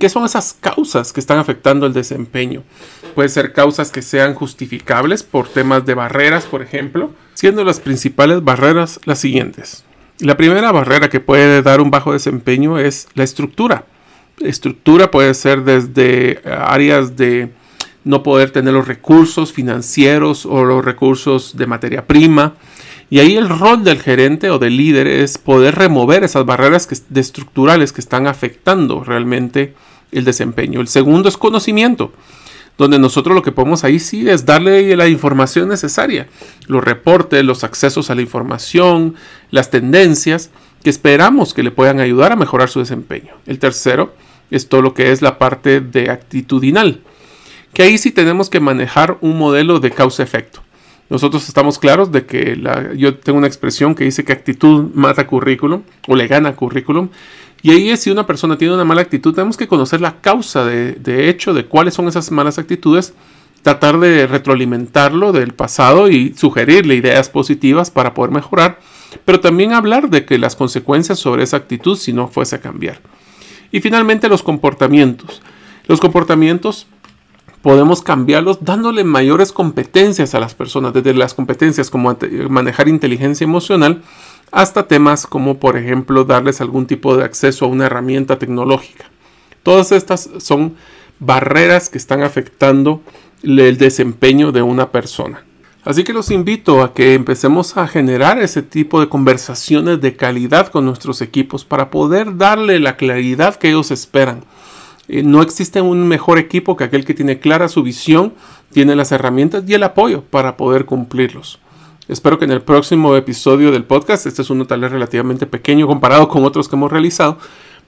¿Qué 0.00 0.08
son 0.08 0.24
esas 0.24 0.56
causas 0.58 1.12
que 1.12 1.20
están 1.20 1.38
afectando 1.38 1.86
el 1.86 1.92
desempeño? 1.92 2.64
Puede 3.14 3.28
ser 3.28 3.52
causas 3.52 3.92
que 3.92 4.02
sean 4.02 4.34
justificables 4.34 5.22
por 5.22 5.48
temas 5.48 5.86
de 5.86 5.94
barreras, 5.94 6.46
por 6.46 6.62
ejemplo, 6.62 7.12
siendo 7.34 7.62
las 7.62 7.78
principales 7.78 8.42
barreras 8.42 8.98
las 9.04 9.20
siguientes. 9.20 9.84
La 10.18 10.36
primera 10.36 10.72
barrera 10.72 11.08
que 11.08 11.20
puede 11.20 11.62
dar 11.62 11.80
un 11.80 11.92
bajo 11.92 12.12
desempeño 12.12 12.78
es 12.78 13.06
la 13.14 13.22
estructura. 13.22 13.84
estructura 14.40 15.12
puede 15.12 15.32
ser 15.34 15.62
desde 15.62 16.40
áreas 16.44 17.16
de 17.16 17.52
no 18.02 18.24
poder 18.24 18.50
tener 18.50 18.74
los 18.74 18.88
recursos 18.88 19.52
financieros 19.52 20.44
o 20.44 20.64
los 20.64 20.84
recursos 20.84 21.56
de 21.56 21.66
materia 21.66 22.06
prima, 22.06 22.54
y 23.10 23.20
ahí 23.20 23.36
el 23.36 23.48
rol 23.48 23.84
del 23.84 24.00
gerente 24.00 24.50
o 24.50 24.58
del 24.58 24.76
líder 24.76 25.06
es 25.06 25.38
poder 25.38 25.76
remover 25.76 26.24
esas 26.24 26.44
barreras 26.44 26.86
que, 26.86 26.96
estructurales 27.18 27.92
que 27.92 28.00
están 28.00 28.26
afectando 28.26 29.02
realmente 29.02 29.74
el 30.12 30.24
desempeño. 30.24 30.80
El 30.80 30.88
segundo 30.88 31.28
es 31.28 31.38
conocimiento, 31.38 32.12
donde 32.76 32.98
nosotros 32.98 33.34
lo 33.34 33.42
que 33.42 33.52
podemos 33.52 33.82
ahí 33.82 33.98
sí 33.98 34.28
es 34.28 34.44
darle 34.44 34.94
la 34.94 35.08
información 35.08 35.68
necesaria, 35.68 36.28
los 36.66 36.84
reportes, 36.84 37.44
los 37.44 37.64
accesos 37.64 38.10
a 38.10 38.14
la 38.14 38.20
información, 38.20 39.14
las 39.50 39.70
tendencias 39.70 40.50
que 40.82 40.90
esperamos 40.90 41.54
que 41.54 41.62
le 41.62 41.70
puedan 41.70 42.00
ayudar 42.00 42.32
a 42.32 42.36
mejorar 42.36 42.68
su 42.68 42.78
desempeño. 42.80 43.34
El 43.46 43.58
tercero 43.58 44.14
es 44.50 44.68
todo 44.68 44.82
lo 44.82 44.94
que 44.94 45.12
es 45.12 45.22
la 45.22 45.38
parte 45.38 45.80
de 45.80 46.10
actitudinal, 46.10 47.00
que 47.72 47.82
ahí 47.82 47.98
sí 47.98 48.12
tenemos 48.12 48.50
que 48.50 48.60
manejar 48.60 49.16
un 49.22 49.38
modelo 49.38 49.80
de 49.80 49.90
causa-efecto. 49.90 50.62
Nosotros 51.10 51.48
estamos 51.48 51.78
claros 51.78 52.12
de 52.12 52.26
que 52.26 52.60
yo 52.96 53.16
tengo 53.16 53.38
una 53.38 53.46
expresión 53.46 53.94
que 53.94 54.04
dice 54.04 54.24
que 54.24 54.32
actitud 54.32 54.90
mata 54.94 55.26
currículum 55.26 55.82
o 56.06 56.14
le 56.14 56.26
gana 56.26 56.54
currículum. 56.54 57.08
Y 57.62 57.70
ahí 57.70 57.90
es 57.90 58.00
si 58.00 58.10
una 58.10 58.26
persona 58.26 58.58
tiene 58.58 58.74
una 58.74 58.84
mala 58.84 59.00
actitud, 59.00 59.34
tenemos 59.34 59.56
que 59.56 59.66
conocer 59.66 60.00
la 60.00 60.20
causa 60.20 60.64
de, 60.64 60.92
de 60.92 61.28
hecho 61.28 61.54
de 61.54 61.64
cuáles 61.64 61.94
son 61.94 62.08
esas 62.08 62.30
malas 62.30 62.58
actitudes, 62.58 63.14
tratar 63.62 63.98
de 63.98 64.26
retroalimentarlo 64.26 65.32
del 65.32 65.54
pasado 65.54 66.08
y 66.08 66.34
sugerirle 66.34 66.94
ideas 66.94 67.30
positivas 67.30 67.90
para 67.90 68.14
poder 68.14 68.30
mejorar, 68.30 68.78
pero 69.24 69.40
también 69.40 69.72
hablar 69.72 70.10
de 70.10 70.24
que 70.24 70.38
las 70.38 70.56
consecuencias 70.56 71.18
sobre 71.18 71.42
esa 71.42 71.56
actitud 71.56 71.96
si 71.96 72.12
no 72.12 72.28
fuese 72.28 72.56
a 72.56 72.60
cambiar. 72.60 73.00
Y 73.72 73.80
finalmente 73.80 74.28
los 74.28 74.42
comportamientos. 74.42 75.42
Los 75.86 76.00
comportamientos 76.00 76.86
podemos 77.62 78.02
cambiarlos 78.02 78.64
dándole 78.64 79.04
mayores 79.04 79.52
competencias 79.52 80.34
a 80.34 80.40
las 80.40 80.54
personas, 80.54 80.92
desde 80.92 81.14
las 81.14 81.34
competencias 81.34 81.90
como 81.90 82.16
manejar 82.48 82.88
inteligencia 82.88 83.44
emocional 83.44 84.02
hasta 84.50 84.88
temas 84.88 85.26
como 85.26 85.58
por 85.58 85.76
ejemplo 85.76 86.24
darles 86.24 86.60
algún 86.60 86.86
tipo 86.86 87.16
de 87.16 87.24
acceso 87.24 87.64
a 87.64 87.68
una 87.68 87.86
herramienta 87.86 88.38
tecnológica. 88.38 89.06
Todas 89.62 89.92
estas 89.92 90.30
son 90.38 90.76
barreras 91.18 91.88
que 91.88 91.98
están 91.98 92.22
afectando 92.22 93.02
el 93.42 93.76
desempeño 93.76 94.52
de 94.52 94.62
una 94.62 94.90
persona. 94.90 95.44
Así 95.84 96.04
que 96.04 96.12
los 96.12 96.30
invito 96.30 96.82
a 96.82 96.92
que 96.92 97.14
empecemos 97.14 97.76
a 97.76 97.88
generar 97.88 98.38
ese 98.38 98.62
tipo 98.62 99.00
de 99.00 99.08
conversaciones 99.08 100.00
de 100.00 100.16
calidad 100.16 100.68
con 100.68 100.84
nuestros 100.84 101.22
equipos 101.22 101.64
para 101.64 101.90
poder 101.90 102.36
darle 102.36 102.78
la 102.78 102.96
claridad 102.96 103.56
que 103.56 103.68
ellos 103.68 103.90
esperan 103.90 104.44
eh, 105.08 105.22
no 105.22 105.42
existe 105.42 105.80
un 105.80 106.06
mejor 106.06 106.38
equipo 106.38 106.76
que 106.76 106.84
aquel 106.84 107.04
que 107.04 107.14
tiene 107.14 107.40
clara 107.40 107.68
su 107.68 107.82
visión, 107.82 108.34
tiene 108.72 108.94
las 108.94 109.10
herramientas 109.12 109.64
y 109.66 109.74
el 109.74 109.82
apoyo 109.82 110.22
para 110.22 110.56
poder 110.56 110.84
cumplirlos. 110.84 111.58
Espero 112.08 112.38
que 112.38 112.44
en 112.44 112.52
el 112.52 112.62
próximo 112.62 113.16
episodio 113.16 113.70
del 113.70 113.84
podcast, 113.84 114.26
este 114.26 114.42
es 114.42 114.50
uno 114.50 114.66
tal 114.66 114.80
relativamente 114.82 115.46
pequeño 115.46 115.86
comparado 115.86 116.28
con 116.28 116.44
otros 116.44 116.68
que 116.68 116.76
hemos 116.76 116.92
realizado, 116.92 117.38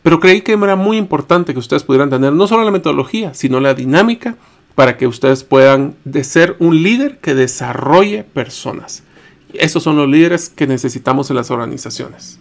Pero 0.03 0.19
creí 0.19 0.41
que 0.41 0.53
era 0.53 0.77
muy 0.77 0.97
importante 0.97 1.53
que 1.53 1.59
ustedes 1.59 1.85
pudieran 1.85 2.09
tener 2.09 2.33
no 2.33 2.47
solo 2.47 2.65
la 2.65 2.71
metodología, 2.71 3.35
sino 3.35 3.61
la 3.61 3.75
dinámica 3.75 4.37
para 4.75 4.97
que 4.97 5.07
ustedes 5.07 5.45
puedan 5.45 5.95
de 6.07 6.25
ser 6.25 6.57
un 6.59 6.83
líder 6.83 7.19
que 7.19 7.35
desarrolle 7.35 8.25
personas. 8.25 9.03
Esos 9.53 9.83
son 9.83 9.97
los 9.97 10.09
líderes 10.09 10.49
que 10.49 10.67
necesitamos 10.67 11.29
en 11.29 11.37
las 11.37 11.51
organizaciones. 11.51 12.41